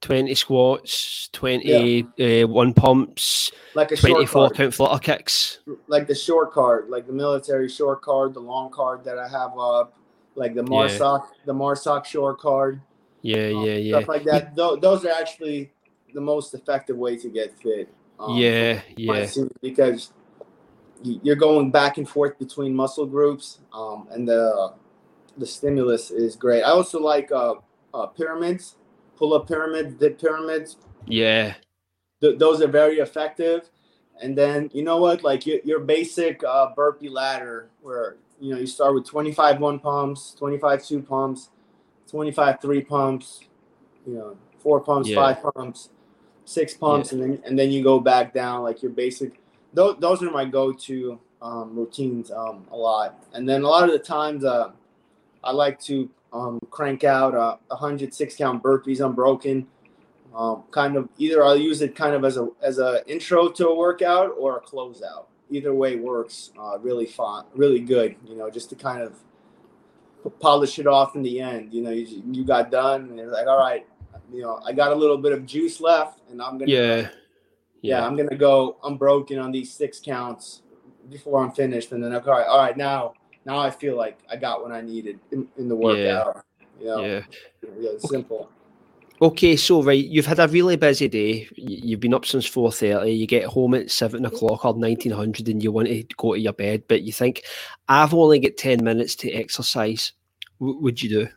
[0.00, 5.58] twenty squats, twenty uh, one pumps, Like a twenty-four count flutter kicks.
[5.88, 9.58] like the short card, like the military short card, the long card that I have
[9.58, 9.96] up,
[10.36, 12.80] like the Marsoc, the Marsoc short card.
[13.22, 13.96] Yeah, um, yeah, yeah.
[13.96, 14.54] stuff like that.
[14.54, 15.72] Tho- those are actually
[16.14, 17.92] the most effective way to get fit.
[18.20, 19.26] Um, yeah, yeah,
[19.62, 20.12] because
[21.02, 24.74] you- you're going back and forth between muscle groups, um, and the
[25.38, 26.62] the stimulus is great.
[26.62, 27.54] I also like uh,
[27.94, 28.76] uh, pyramids,
[29.16, 30.76] pull up pyramids, dip pyramids.
[31.06, 31.54] yeah,
[32.20, 33.70] Th- those are very effective.
[34.22, 38.60] And then you know what, like your, your basic uh, burpee ladder, where you know
[38.60, 41.50] you start with 25 one pumps, 25 two pumps,
[42.08, 43.40] 25 three pumps,
[44.06, 45.16] you know four pumps, Yeah.
[45.16, 45.90] five pumps,
[46.44, 49.40] six pumps, and then and then you go back down like your basic.
[49.72, 53.24] Those those are my go-to um, routines um, a lot.
[53.32, 54.72] And then a lot of the times, uh,
[55.44, 59.66] I like to um, crank out uh, 106 count burpees unbroken
[60.34, 63.68] um, kind of either I'll use it kind of as a as a intro to
[63.68, 65.26] a workout or a closeout.
[65.50, 68.14] Either way works uh, really fun, really good.
[68.26, 69.18] You know, just to kind of
[70.38, 71.74] polish it off in the end.
[71.74, 73.86] You know, you, you got done and you're like, all right,
[74.32, 77.08] you know, I got a little bit of juice left, and I'm gonna yeah, yeah,
[77.82, 78.06] yeah.
[78.06, 80.62] I'm gonna go unbroken on these six counts
[81.08, 84.18] before I'm finished, and then okay, all right, all right, now now I feel like
[84.30, 86.44] I got what I needed in, in the workout.
[86.78, 87.22] You know, yeah.
[87.62, 88.50] yeah, it's simple.
[89.22, 91.46] Okay, so right, you've had a really busy day.
[91.54, 93.12] You've been up since four thirty.
[93.12, 96.40] You get home at seven o'clock or nineteen hundred, and you want to go to
[96.40, 97.42] your bed, but you think,
[97.86, 100.12] "I've only got ten minutes to exercise."
[100.56, 101.28] What would you do?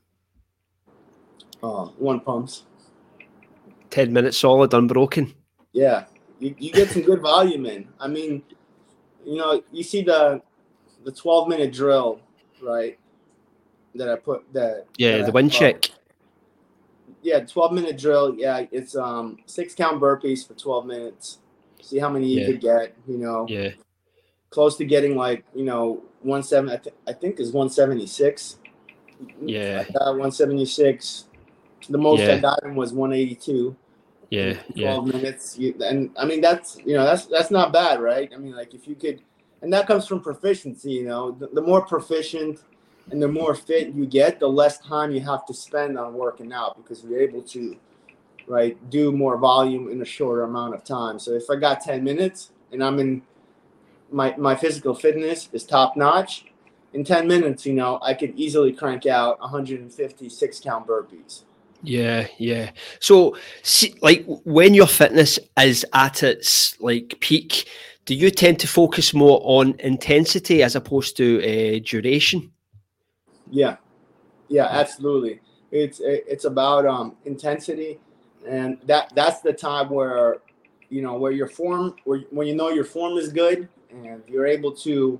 [1.64, 2.64] Uh, one pumps.
[3.90, 5.34] Ten minutes solid, unbroken.
[5.72, 6.06] Yeah,
[6.40, 7.88] you, you get some good volume in.
[8.02, 8.44] I mean,
[9.26, 10.42] you know, you see the
[11.06, 12.20] the twelve minute drill,
[12.62, 13.00] right?
[13.96, 14.88] That I put that.
[14.98, 15.90] Yeah, that the wind check.
[17.22, 18.36] Yeah, twelve minute drill.
[18.36, 21.38] Yeah, it's um six count burpees for twelve minutes.
[21.82, 22.48] See how many you Yeah.
[22.48, 22.96] could get.
[23.08, 23.70] You know, Yeah,
[24.50, 26.70] close to getting like you know one seven.
[26.70, 28.58] I, th- I think is one seventy six.
[29.42, 29.86] Yeah.
[30.12, 31.26] one seventy six.
[31.90, 32.42] The most I Yeah.
[32.42, 33.76] got him was one eighty two.
[34.30, 38.02] yeah, yeah, 12 minutes you, and i mean that's you know that's that's not bad
[38.02, 38.32] right?
[38.34, 39.22] I mean like if you could
[39.62, 41.32] and that comes from proficiency you know?
[41.32, 42.60] The, the more proficient
[43.12, 46.52] and the more fit you get the less time you have to spend on working
[46.54, 47.78] out because you're able to
[48.48, 51.20] right do more volume in a shorter amount of time.
[51.20, 53.22] So if i got 10 minutes and i'm in
[54.12, 56.46] my my physical fitness is top notch
[56.94, 61.44] in 10 minutes you know i could easily crank out 150 six count burpees
[61.84, 62.72] yeah, yeah.
[63.00, 67.68] So, see, like when your fitness is at its like peak,
[68.06, 72.52] do you tend to focus more on intensity as opposed to uh, duration?
[73.50, 73.78] Yeah,
[74.48, 75.42] yeah, absolutely.
[75.72, 78.00] It's it's about um, intensity,
[78.48, 80.38] and that that's the time where
[80.90, 84.46] you know where your form where when you know your form is good and you're
[84.46, 85.20] able to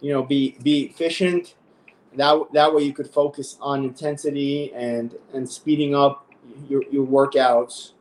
[0.00, 1.54] you know be be efficient.
[2.16, 6.26] That that way you could focus on intensity and and speeding up
[6.68, 7.92] your your workouts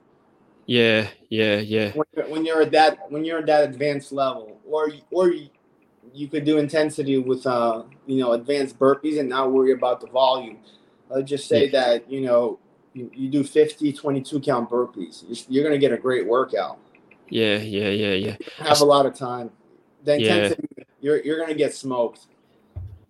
[0.66, 4.60] Yeah, yeah, yeah, when you're, when you're at that when you're at that advanced level,
[4.66, 5.32] or or
[6.14, 10.08] you, could do intensity with uh you know advanced burpees and not worry about the
[10.08, 10.60] volume.
[11.10, 12.60] Let's just say that you know
[12.94, 15.24] you, you do 50, 22 count burpees.
[15.28, 16.78] You're, you're gonna get a great workout.
[17.30, 18.36] yeah, yeah, yeah, yeah.
[18.58, 19.52] Have a lot of time.
[20.04, 20.54] The Yeah.
[21.02, 22.28] you're you're gonna get smoked.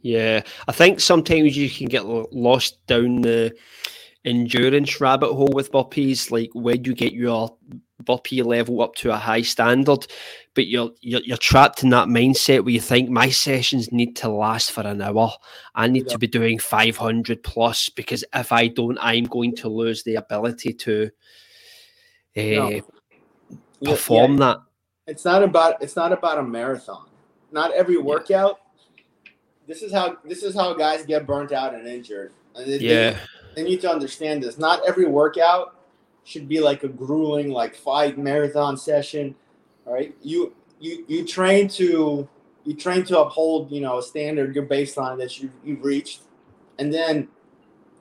[0.02, 3.56] Yeah, I think sometimes you can get lost down the
[4.26, 6.32] endurance rabbit hole with burpees.
[6.32, 7.56] Like when you get your
[8.06, 10.08] burpee level up to a high standard,
[10.56, 14.30] but you're, you're you're trapped in that mindset where you think my sessions need to
[14.30, 15.32] last for an hour.
[15.76, 16.14] I need yeah.
[16.14, 20.74] to be doing 500 plus because if I don't, I'm going to lose the ability
[20.74, 21.10] to
[22.38, 22.82] uh, no.
[23.84, 24.54] perform yeah, yeah.
[24.54, 24.62] that.
[25.08, 27.08] It's not about it's not about a marathon.
[27.52, 28.60] Not every workout.
[29.70, 32.34] This is how this is how guys get burnt out and injured.
[32.55, 33.11] And they, yeah,
[33.53, 34.57] they, they need to understand this.
[34.57, 35.76] Not every workout
[36.24, 39.36] should be like a grueling like fight marathon session.
[39.86, 42.28] All right, you you you train to
[42.65, 46.22] you train to uphold you know a standard your baseline that you you've reached,
[46.80, 47.28] and then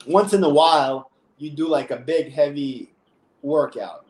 [0.07, 2.95] once in a while you do like a big heavy
[3.43, 4.07] workout,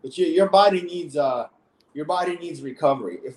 [0.00, 1.48] but you, your body needs uh
[1.92, 3.18] your body needs recovery.
[3.22, 3.34] If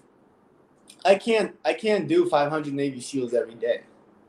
[1.05, 3.81] I can't I can't do 500 Navy SEALs every day.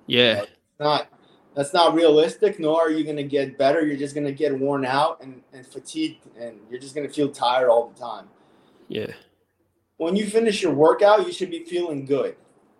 [0.06, 0.44] Yeah,
[0.80, 1.08] not
[1.54, 2.58] that's not realistic.
[2.58, 3.84] Nor are you going to get better.
[3.84, 7.12] You're just going to get worn out and, and fatigued, and you're just going to
[7.12, 8.28] feel tired all the time.
[8.88, 9.12] Yeah.
[9.96, 12.36] When you finish your workout, you should be feeling good,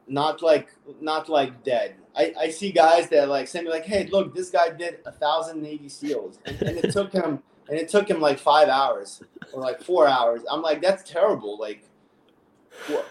[0.09, 0.69] not like
[1.01, 1.97] not like dead.
[2.15, 5.13] I, I see guys that like send me like, hey, look, this guy did a
[5.13, 9.23] thousand Navy SEALs, and, and it took him and it took him like five hours
[9.53, 10.43] or like four hours.
[10.51, 11.59] I'm like, that's terrible.
[11.59, 11.85] Like,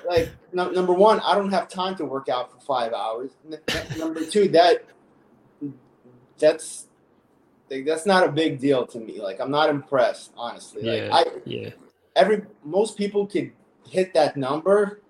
[0.07, 3.31] like no, number one, I don't have time to work out for five hours.
[3.97, 4.85] number two, that
[6.37, 6.87] that's
[7.69, 9.21] like, that's not a big deal to me.
[9.21, 10.83] Like I'm not impressed, honestly.
[10.83, 11.69] Yeah, like I yeah.
[12.15, 13.51] Every most people could
[13.89, 15.01] hit that number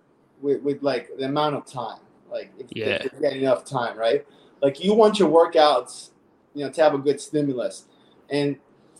[0.41, 1.99] with, with like the amount of time.
[2.30, 2.86] Like if, yeah.
[2.86, 4.26] if you get enough time, right?
[4.62, 6.12] Like you want your workouts,
[6.54, 7.86] you know, to have a good stimulus.
[8.30, 8.58] And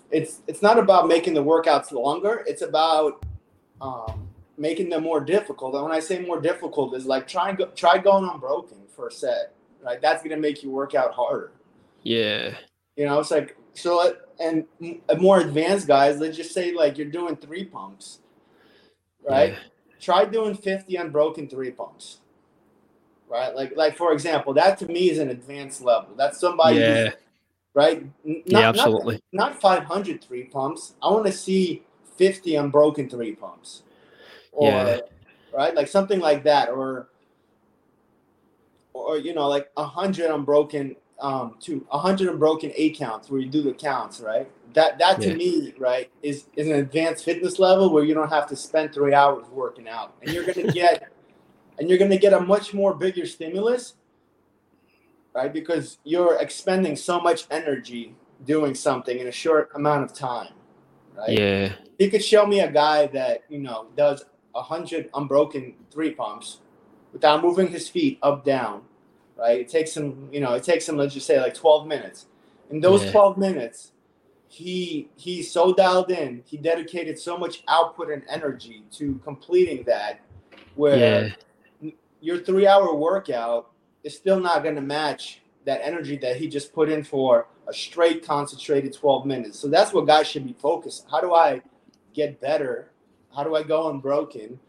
[0.10, 2.43] it's it's not about making the workouts longer.
[2.47, 3.24] It's about
[3.80, 4.20] um,
[4.62, 5.74] making them more difficult.
[5.74, 9.07] And when I say more difficult, is like try and go, try going unbroken for
[9.07, 9.53] a set.
[9.84, 11.51] Right, that's gonna make you work out harder.
[12.03, 12.55] Yeah.
[12.95, 14.66] You know, it's like so, and
[15.18, 18.20] more advanced guys, let's just say like you're doing three pumps,
[19.28, 19.53] right?
[19.53, 19.59] Yeah.
[19.99, 22.20] Try doing 50 unbroken three pumps,
[23.28, 23.55] right?
[23.55, 26.14] Like, like for example, that to me is an advanced level.
[26.16, 27.09] That's somebody, yeah.
[27.74, 28.05] right?
[28.24, 29.22] Not, yeah, absolutely.
[29.32, 30.93] Not, not 500 three pumps.
[31.01, 31.84] I want to see
[32.18, 33.82] 50 unbroken three pumps,
[34.52, 34.99] or yeah.
[35.56, 37.10] right, like something like that, or
[38.93, 43.39] or you know, like a hundred unbroken um, to a 100 unbroken eight counts where
[43.39, 44.49] you do the counts, right?
[44.74, 45.36] That that to yeah.
[45.36, 49.14] me, right, is is an advanced fitness level where you don't have to spend three
[49.14, 51.12] hours working out, and you're gonna get
[51.78, 53.95] and you're gonna get a much more bigger stimulus,
[55.34, 55.52] right?
[55.52, 60.54] Because you're expending so much energy doing something in a short amount of time,
[61.16, 61.38] right?
[61.38, 61.74] Yeah.
[61.99, 64.24] You could show me a guy that you know does
[64.56, 66.60] a hundred unbroken three pumps
[67.14, 68.82] without moving his feet up down
[69.41, 69.60] right?
[69.60, 72.28] It takes him, you know, it takes him, let's just say, like 12 minutes.
[72.70, 73.12] In those yeah.
[73.12, 73.91] 12 minutes,
[74.47, 76.43] he he's so dialed in.
[76.45, 80.22] He dedicated so much output and energy to completing that,
[80.76, 81.34] where
[81.82, 81.89] yeah.
[82.22, 83.72] your three-hour workout
[84.04, 87.74] is still not going to match that energy that he just put in for a
[87.74, 89.60] straight, concentrated 12 minutes.
[89.60, 91.06] So that's what guys should be focused.
[91.10, 91.62] How do I
[92.14, 92.90] get better?
[93.36, 94.59] How do I go unbroken?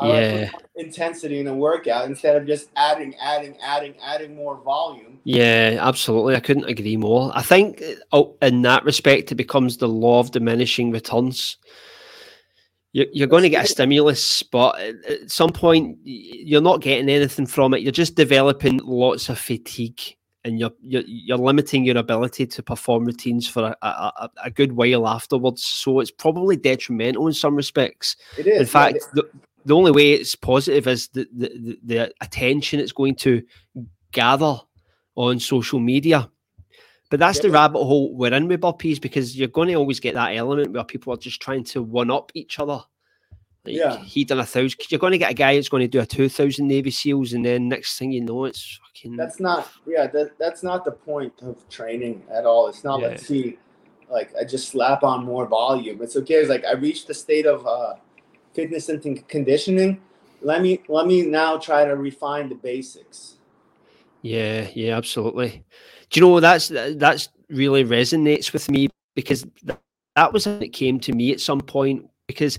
[0.00, 0.50] I yeah.
[0.76, 5.18] intensity in a workout instead of just adding, adding, adding, adding more volume.
[5.24, 6.36] Yeah, absolutely.
[6.36, 7.32] I couldn't agree more.
[7.34, 11.56] I think oh, in that respect, it becomes the law of diminishing returns.
[12.92, 17.46] You're, you're going to get a stimulus, but at some point, you're not getting anything
[17.46, 17.82] from it.
[17.82, 20.00] You're just developing lots of fatigue
[20.48, 24.72] and you're, you're, you're limiting your ability to perform routines for a, a, a, good
[24.72, 25.64] while afterwards.
[25.64, 28.16] So it's probably detrimental in some respects.
[28.36, 28.60] It is.
[28.60, 29.28] In fact, the,
[29.64, 33.42] the only way it's positive is the, the, the attention it's going to
[34.10, 34.58] gather
[35.14, 36.30] on social media.
[37.10, 40.14] But that's the rabbit hole we're in with burpees because you're going to always get
[40.14, 42.80] that element where people are just trying to one up each other.
[43.68, 43.98] Like yeah.
[43.98, 44.78] He done a thousand.
[44.90, 47.44] You're going to get a guy that's going to do a 2,000 Navy SEALs, and
[47.44, 49.16] then next thing you know, it's fucking.
[49.16, 52.68] That's not, yeah, that, that's not the point of training at all.
[52.68, 53.08] It's not, yeah.
[53.08, 53.58] let's see,
[54.10, 56.02] like, I just slap on more volume.
[56.02, 56.34] It's okay.
[56.34, 57.94] It's like I reached the state of, uh,
[58.58, 60.00] fitness and conditioning.
[60.40, 63.36] Let me let me now try to refine the basics.
[64.22, 65.64] Yeah, yeah, absolutely.
[66.10, 69.46] Do you know that's that's really resonates with me because
[70.16, 72.58] that was it came to me at some point because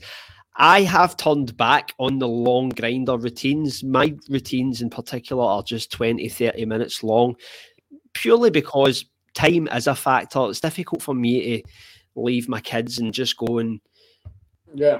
[0.59, 3.81] I have turned back on the long grinder routines.
[3.81, 7.35] My routines in particular are just 20, 30 minutes long,
[8.13, 10.49] purely because time is a factor.
[10.49, 11.69] It's difficult for me to
[12.15, 13.79] leave my kids and just go and
[14.75, 14.99] yeah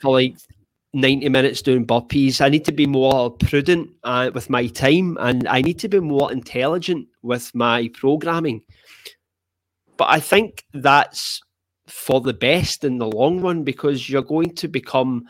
[0.00, 0.36] for like
[0.94, 2.40] 90 minutes doing burpees.
[2.40, 6.00] I need to be more prudent uh, with my time and I need to be
[6.00, 8.62] more intelligent with my programming.
[9.98, 11.42] But I think that's
[11.86, 15.24] for the best in the long run because you're going to become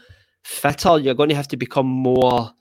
[0.44, 0.98] fitter.
[0.98, 2.52] You're going to have to become more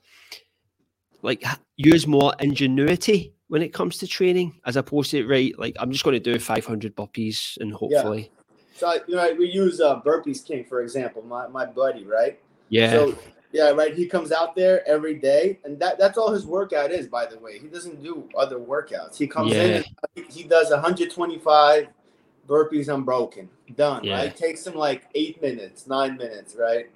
[1.22, 1.42] like
[1.76, 6.04] use more ingenuity when it comes to training as opposed to right like i'm just
[6.04, 8.76] going to do 500 burpees and hopefully yeah.
[8.76, 12.38] so you know we use uh, burpees king for example my, my buddy right
[12.68, 13.18] yeah so
[13.52, 17.06] yeah right he comes out there every day and that, that's all his workout is
[17.06, 19.62] by the way he doesn't do other workouts he comes yeah.
[19.62, 19.84] in
[20.16, 21.88] and he does 125
[22.46, 24.16] burpees unbroken done yeah.
[24.16, 26.90] right takes him like eight minutes nine minutes right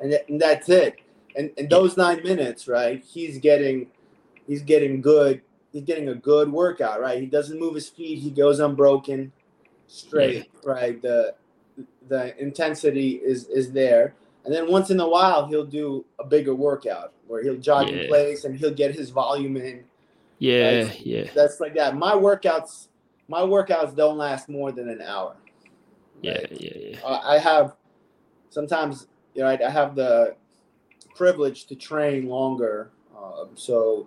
[0.00, 0.96] and, and that's it
[1.36, 3.86] and and those nine minutes right he's getting
[4.46, 5.40] he's getting good
[5.72, 7.18] he's getting a good workout, right?
[7.18, 8.18] He doesn't move his feet.
[8.18, 9.32] He goes unbroken,
[9.86, 10.70] straight, yeah.
[10.70, 11.02] right?
[11.02, 11.34] The
[12.08, 14.14] the intensity is is there.
[14.44, 17.94] And then once in a while, he'll do a bigger workout where he'll jog yeah.
[17.94, 19.84] in place and he'll get his volume in.
[20.38, 21.30] Yeah, yeah.
[21.34, 21.96] That's like that.
[21.96, 22.88] My workouts,
[23.28, 25.36] my workouts don't last more than an hour.
[26.24, 26.46] Right?
[26.50, 27.20] Yeah, yeah, yeah.
[27.24, 27.76] I have
[28.50, 30.36] sometimes, you know, I, I have the
[31.14, 32.90] privilege to train longer.
[33.16, 34.06] Um, so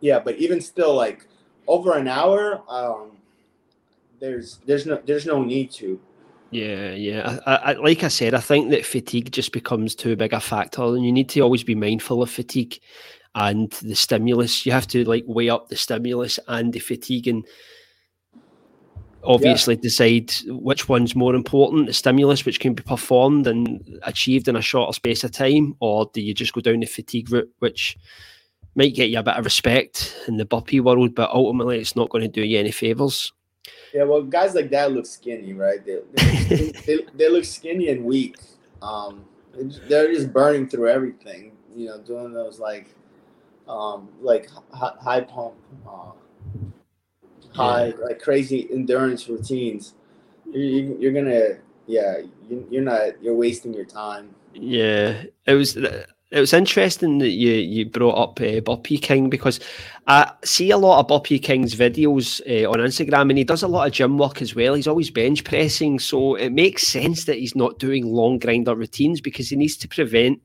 [0.00, 1.26] yeah, but even still, like
[1.66, 3.12] over an hour, um,
[4.20, 6.00] there's there's no there's no need to.
[6.50, 7.40] Yeah, yeah.
[7.44, 10.82] I, I, like I said, I think that fatigue just becomes too big a factor,
[10.82, 12.78] and you need to always be mindful of fatigue
[13.36, 14.66] and the stimulus.
[14.66, 17.46] You have to like weigh up the stimulus and the fatigue, and
[19.22, 19.82] obviously yeah.
[19.82, 24.62] decide which one's more important: the stimulus, which can be performed and achieved in a
[24.62, 27.96] shorter space of time, or do you just go down the fatigue route, which
[28.74, 32.10] might get you a bit of respect in the burpee world, but ultimately it's not
[32.10, 33.32] going to do you any favors.
[33.92, 35.84] Yeah, well, guys like that look skinny, right?
[35.84, 38.36] They they, they, they, look skinny and weak.
[38.82, 39.24] Um,
[39.88, 42.94] they're just burning through everything, you know, doing those like,
[43.68, 45.54] um, like high pump,
[45.88, 46.12] uh,
[47.52, 49.94] high like crazy endurance routines.
[50.50, 52.18] You're, you're gonna, yeah,
[52.70, 54.34] you're not, you're wasting your time.
[54.54, 59.60] Yeah, it was it was interesting that you you brought up uh, Burpee King because
[60.06, 63.68] I see a lot of Burpee King's videos uh, on Instagram and he does a
[63.68, 64.74] lot of gym work as well.
[64.74, 69.20] He's always bench pressing, so it makes sense that he's not doing long grinder routines
[69.20, 70.40] because he needs to prevent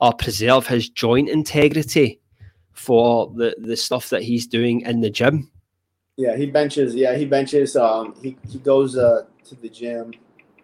[0.00, 2.20] or preserve his joint integrity
[2.74, 5.50] for the the stuff that he's doing in the gym.
[6.16, 6.94] Yeah, he benches.
[6.94, 7.76] Yeah, he benches.
[7.76, 10.12] Um, he he goes uh to the gym.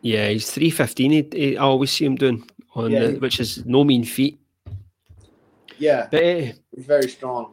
[0.02, 1.28] Yeah, he's three fifteen.
[1.34, 4.38] I always see him doing on yeah, the, which is no mean feat.
[5.78, 7.52] Yeah, but, uh, he's very strong.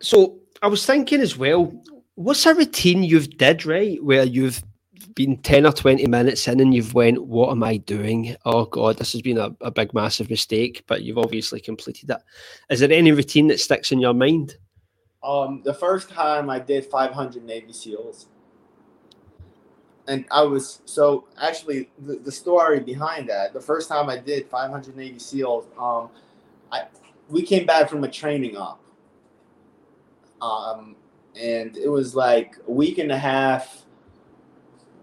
[0.00, 1.72] So I was thinking as well,
[2.14, 4.62] what's a routine you've did right where you've
[5.14, 8.36] been 10 or 20 minutes in and you've went what am i doing?
[8.44, 12.18] Oh god this has been a, a big massive mistake but you've obviously completed it.
[12.70, 14.56] Is there any routine that sticks in your mind?
[15.22, 18.26] Um the first time i did 500 navy seals.
[20.08, 24.48] And i was so actually the, the story behind that the first time i did
[24.48, 26.10] 500 navy seals um
[26.70, 26.84] i
[27.28, 28.80] we came back from a training op.
[30.40, 30.96] Um,
[31.38, 33.85] and it was like a week and a half,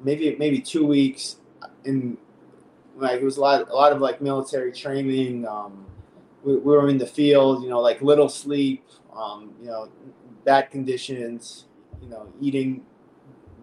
[0.03, 1.37] maybe maybe two weeks,
[1.85, 2.17] in
[2.95, 5.47] like it was a lot a lot of like military training.
[5.47, 5.85] Um,
[6.43, 8.85] we, we were in the field, you know, like little sleep,
[9.15, 9.89] um, you know,
[10.43, 11.65] bad conditions,
[12.01, 12.85] you know, eating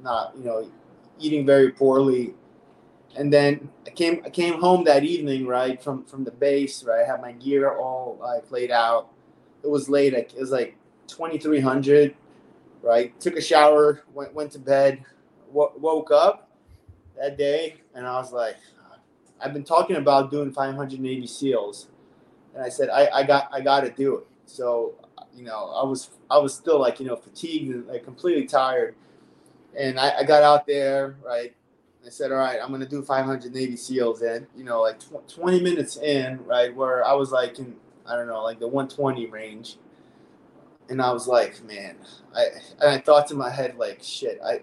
[0.02, 0.70] not you know
[1.18, 2.34] eating very poorly
[3.16, 7.02] and then I came I came home that evening, right from from the base, right.
[7.02, 9.08] I had my gear all like laid out.
[9.62, 10.14] It was late.
[10.14, 10.76] It was like
[11.08, 12.14] twenty three hundred,
[12.82, 13.18] right.
[13.20, 15.04] Took a shower, went went to bed,
[15.52, 16.50] w- woke up
[17.16, 18.96] that day, and I was like, uh,
[19.40, 21.88] I've been talking about doing five hundred Navy SEALs,
[22.54, 24.26] and I said I, I got I got to do it.
[24.46, 24.94] So
[25.34, 28.94] you know I was I was still like you know fatigued and like completely tired,
[29.76, 31.54] and I, I got out there right
[32.04, 34.22] I said, all right, I'm to do 500 Navy SEALs.
[34.22, 38.16] And, you know, like tw- 20 minutes in, right, where I was like in, I
[38.16, 39.76] don't know, like the 120 range.
[40.88, 41.96] And I was like, man,
[42.34, 42.46] I,
[42.80, 44.60] and I thought to my head, like, shit, I,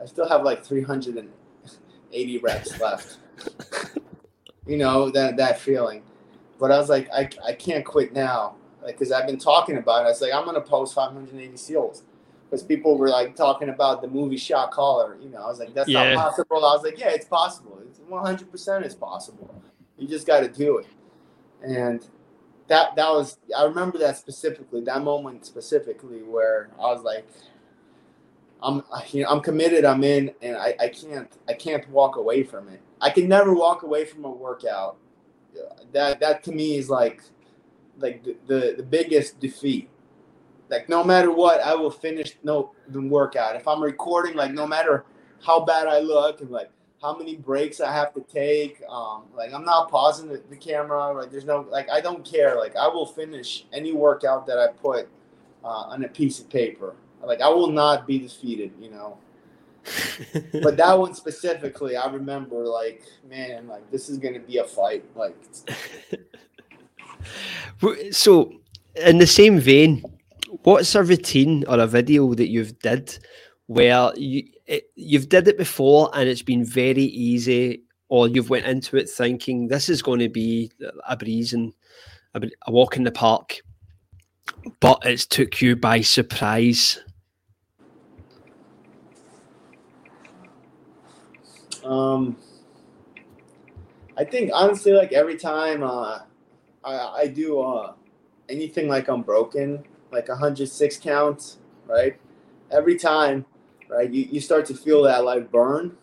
[0.00, 3.18] I still have like 380 reps left.
[4.66, 6.02] you know, that, that feeling.
[6.58, 8.56] But I was like, I, I can't quit now.
[8.82, 10.06] Like, cause I've been talking about it.
[10.06, 12.04] I was like, I'm going to post 580 SEALs
[12.48, 15.16] because people were like talking about the movie Shot Caller.
[15.20, 16.14] You know, I was like, that's yeah.
[16.14, 16.56] not possible.
[16.58, 17.78] I was like, yeah, it's possible.
[17.88, 19.62] It's 100 percent is possible.
[19.98, 20.86] You just got to do it.
[21.62, 22.06] And
[22.68, 27.26] that that was I remember that specifically, that moment specifically where I was like,
[28.62, 29.84] I'm you know I'm committed.
[29.84, 32.80] I'm in, and I, I can't I can't walk away from it.
[33.00, 34.96] I can never walk away from a workout.
[35.92, 37.22] That that to me is like
[37.98, 39.88] like the, the, the biggest defeat
[40.68, 43.56] like no matter what, I will finish no the workout.
[43.56, 45.04] If I'm recording, like no matter
[45.44, 46.70] how bad I look and like
[47.00, 48.82] how many breaks I have to take.
[48.88, 51.12] Um, like I'm not pausing the, the, camera.
[51.12, 52.56] Like there's no like I don't care.
[52.56, 55.08] Like I will finish any workout that I put
[55.62, 56.96] uh, on a piece of paper.
[57.22, 58.72] Like I will not be defeated.
[58.80, 59.18] You know.
[60.62, 65.04] but that one specifically, I remember like, man, like this is gonna be a fight.
[65.14, 65.36] Like,
[68.12, 68.52] so
[68.96, 70.02] in the same vein,
[70.62, 73.18] what's a routine or a video that you've did
[73.66, 78.66] where you it, you've did it before and it's been very easy, or you've went
[78.66, 80.70] into it thinking this is going to be
[81.08, 81.72] a breeze and
[82.34, 83.60] a, a walk in the park,
[84.80, 87.00] but it's took you by surprise.
[91.84, 92.36] Um,
[94.16, 96.20] I think honestly, like every time uh,
[96.84, 97.92] I, I do uh,
[98.48, 102.18] anything like unbroken, like 106 counts, right?
[102.70, 103.44] Every time,
[103.88, 105.96] right, you, you start to feel that like burn,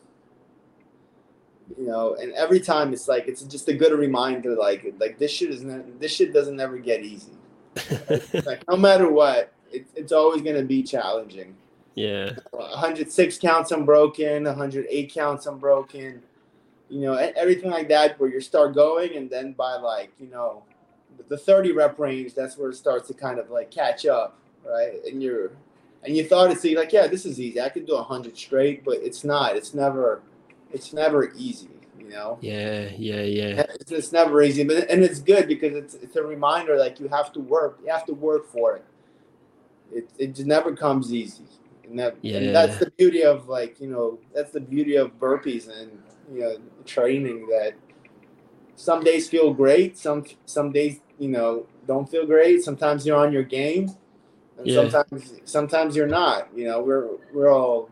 [1.78, 5.32] you know, and every time it's like it's just a good reminder, like like this
[5.32, 7.32] shit isn't this shit doesn't ever get easy.
[8.46, 11.56] like no matter what, it, it's always gonna be challenging.
[11.96, 12.32] Yeah.
[12.52, 16.24] 106 counts unbroken, 108 counts unbroken,
[16.90, 20.64] you know, everything like that where you start going and then by like, you know,
[21.28, 25.00] the 30 rep range, that's where it starts to kind of like catch up, right?
[25.06, 25.52] And you're,
[26.04, 27.62] and you thought it's like, yeah, this is easy.
[27.62, 29.56] I can do 100 straight, but it's not.
[29.56, 30.22] It's never,
[30.72, 31.70] it's never easy,
[32.04, 32.38] you know?
[32.42, 33.66] Yeah, yeah, yeah.
[33.80, 37.08] It's, it's never easy, but and it's good because it's it's a reminder like you
[37.08, 37.80] have to work.
[37.84, 38.86] You have to work for it.
[39.92, 41.46] It it just never comes easy.
[41.88, 42.38] And that yeah.
[42.38, 45.92] and that's the beauty of like, you know, that's the beauty of burpees and
[46.34, 47.74] you know, training that
[48.76, 52.64] some days feel great, some some days, you know, don't feel great.
[52.64, 53.92] Sometimes you're on your game.
[54.58, 54.90] And yeah.
[54.90, 56.50] sometimes sometimes you're not.
[56.56, 57.90] You know, we're we're all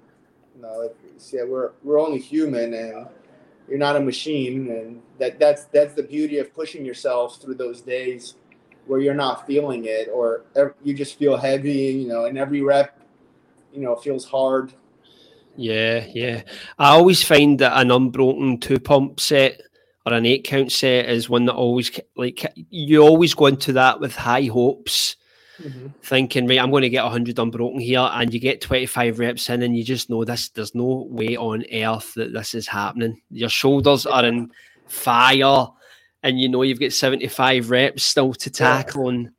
[0.56, 0.90] you know,
[1.32, 3.08] yeah, we're we're only human and
[3.70, 7.82] you're not a machine and that that's that's the beauty of pushing yourself through those
[7.82, 8.36] days
[8.88, 10.44] where you're not feeling it or
[10.84, 13.02] you just feel heavy you know and every rep
[13.74, 14.74] you know feels hard.
[15.56, 16.44] Yeah, yeah.
[16.80, 19.62] I always find that an unbroken two pump set
[20.06, 24.00] or an eight count set is one that always like you always go into that
[24.00, 25.18] with high hopes.
[25.62, 25.88] Mm-hmm.
[26.04, 29.62] Thinking, right, I'm going to get 100 unbroken here, and you get 25 reps in,
[29.62, 30.50] and you just know this.
[30.50, 33.22] There's no way on earth that this is happening.
[33.30, 34.52] Your shoulders are in
[34.88, 35.68] fire,
[36.24, 39.10] and you know you've got 75 reps still to tackle, yeah.
[39.10, 39.32] and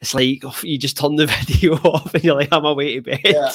[0.00, 3.00] it's like oh, you just turn the video off, and you're like, I'm away to
[3.02, 3.20] bed.
[3.24, 3.52] Yeah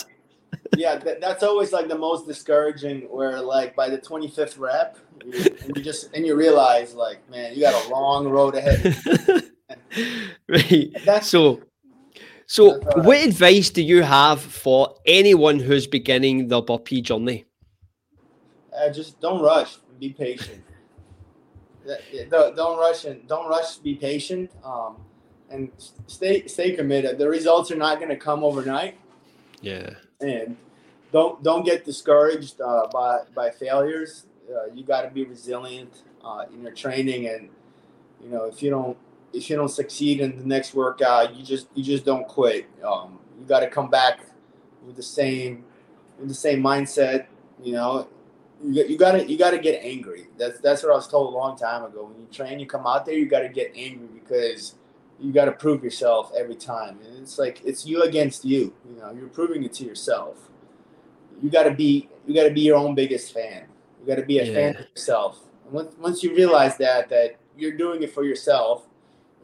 [0.77, 3.01] yeah, that, that's always like the most discouraging.
[3.01, 7.27] Where like by the twenty fifth rep, you, and you just and you realize like,
[7.29, 8.95] man, you got a long road ahead.
[10.47, 10.91] right.
[11.05, 11.61] That's, so,
[12.49, 17.45] so that's what advice do you have for anyone who's beginning the burpee journey?
[18.75, 19.77] Uh, just don't rush.
[19.99, 20.63] Be patient.
[22.29, 23.77] don't rush and don't rush.
[23.77, 24.51] Be patient.
[24.63, 24.97] Um,
[25.49, 25.71] and
[26.07, 27.17] stay stay committed.
[27.17, 28.97] The results are not going to come overnight.
[29.61, 30.57] Yeah and
[31.11, 34.25] don't don't get discouraged uh, by by failures.
[34.49, 37.49] Uh, you got to be resilient uh, in your training, and
[38.23, 38.97] you know if you don't
[39.33, 42.67] if you don't succeed in the next workout, you just you just don't quit.
[42.83, 44.19] Um, you got to come back
[44.85, 45.63] with the same
[46.19, 47.27] with the same mindset.
[47.61, 48.07] You know,
[48.63, 50.27] you, you gotta you gotta get angry.
[50.37, 52.05] That's that's what I was told a long time ago.
[52.05, 54.75] When you train, you come out there, you gotta get angry because
[55.21, 56.99] you got to prove yourself every time.
[57.05, 58.73] And it's like it's you against you.
[58.89, 60.49] You know, you're proving it to yourself.
[61.41, 63.65] You got to be you got to be your own biggest fan.
[63.99, 64.53] You got to be a yeah.
[64.53, 65.39] fan of yourself.
[65.65, 68.87] And once, once you realize that that you're doing it for yourself,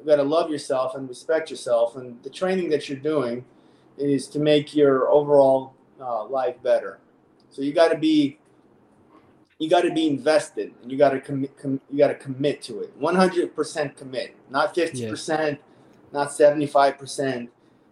[0.05, 1.95] you got to love yourself and respect yourself.
[1.95, 3.43] And the training that you're doing
[3.97, 6.99] is to make your overall uh, life better.
[7.49, 8.37] So you got to be
[9.57, 12.61] you got to be invested and you got to commit com- you got to commit
[12.63, 15.55] to it 100% commit not 50% yeah.
[16.11, 17.47] not 75%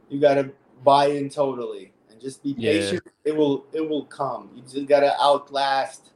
[0.09, 0.51] you got to
[0.83, 3.31] buy in totally and just be patient yeah.
[3.31, 6.11] it will it will come you just got to outlast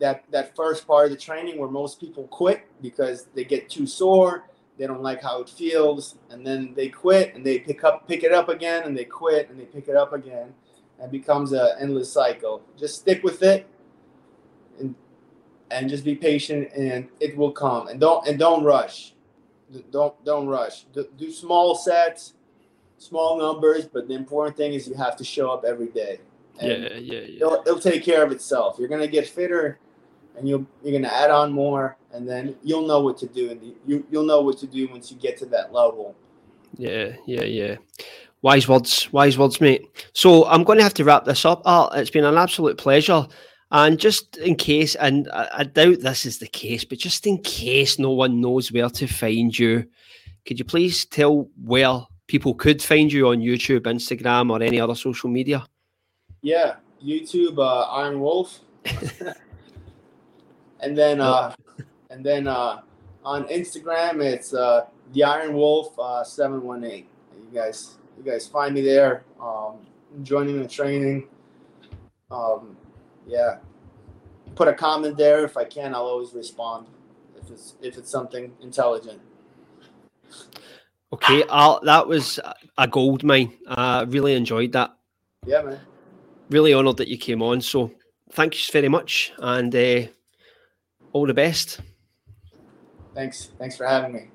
[0.00, 3.86] that that first part of the training where most people quit because they get too
[3.86, 4.44] sore
[4.78, 8.24] they don't like how it feels and then they quit and they pick up pick
[8.24, 10.52] it up again and they quit and they pick it up again.
[10.98, 12.62] And it becomes an endless cycle.
[12.76, 13.68] Just stick with it
[14.78, 14.94] and
[15.70, 17.88] and just be patient and it will come.
[17.88, 19.14] And don't and don't rush.
[19.90, 20.84] Don't don't rush.
[20.92, 22.34] Do, do small sets
[22.98, 26.18] small numbers but the important thing is you have to show up every day.
[26.58, 27.36] And yeah yeah yeah.
[27.36, 28.76] it'll, it'll take care of itself.
[28.78, 29.78] You're gonna get fitter
[30.36, 33.62] and you'll you're gonna add on more and then you'll know what to do and
[33.86, 36.14] you you'll know what to do once you get to that level.
[36.76, 37.76] Yeah yeah yeah.
[38.42, 40.08] Wise words wise words mate.
[40.12, 41.62] So i'm going to have to wrap this up.
[41.64, 41.94] Art.
[41.96, 43.26] it's been an absolute pleasure.
[43.70, 47.38] And just in case, and I, I, doubt this is the case, but just in
[47.38, 49.84] case no one knows where to find you,
[50.46, 54.94] could you please tell where people could find you on YouTube, Instagram, or any other
[54.94, 55.66] social media?
[56.42, 58.60] Yeah, YouTube, uh, Iron Wolf,
[60.84, 61.54] and then uh,
[62.10, 62.82] and then uh,
[63.24, 67.08] on Instagram it's uh, the Iron Wolf uh, seven one eight.
[67.32, 69.24] You guys, you guys find me there.
[69.40, 69.78] Um,
[70.22, 71.28] joining the training.
[72.30, 72.76] Um,
[73.26, 73.58] yeah,
[74.54, 75.94] put a comment there if I can.
[75.94, 76.86] I'll always respond
[77.40, 79.20] if it's if it's something intelligent.
[81.12, 82.40] Okay, I'll, that was
[82.76, 83.52] a gold mine.
[83.68, 84.96] I uh, really enjoyed that.
[85.46, 85.80] Yeah, man.
[86.50, 87.60] Really honoured that you came on.
[87.60, 87.92] So
[88.32, 90.08] thank you very much, and uh,
[91.14, 91.80] all the best.
[93.14, 93.50] Thanks.
[93.58, 94.33] Thanks for having me.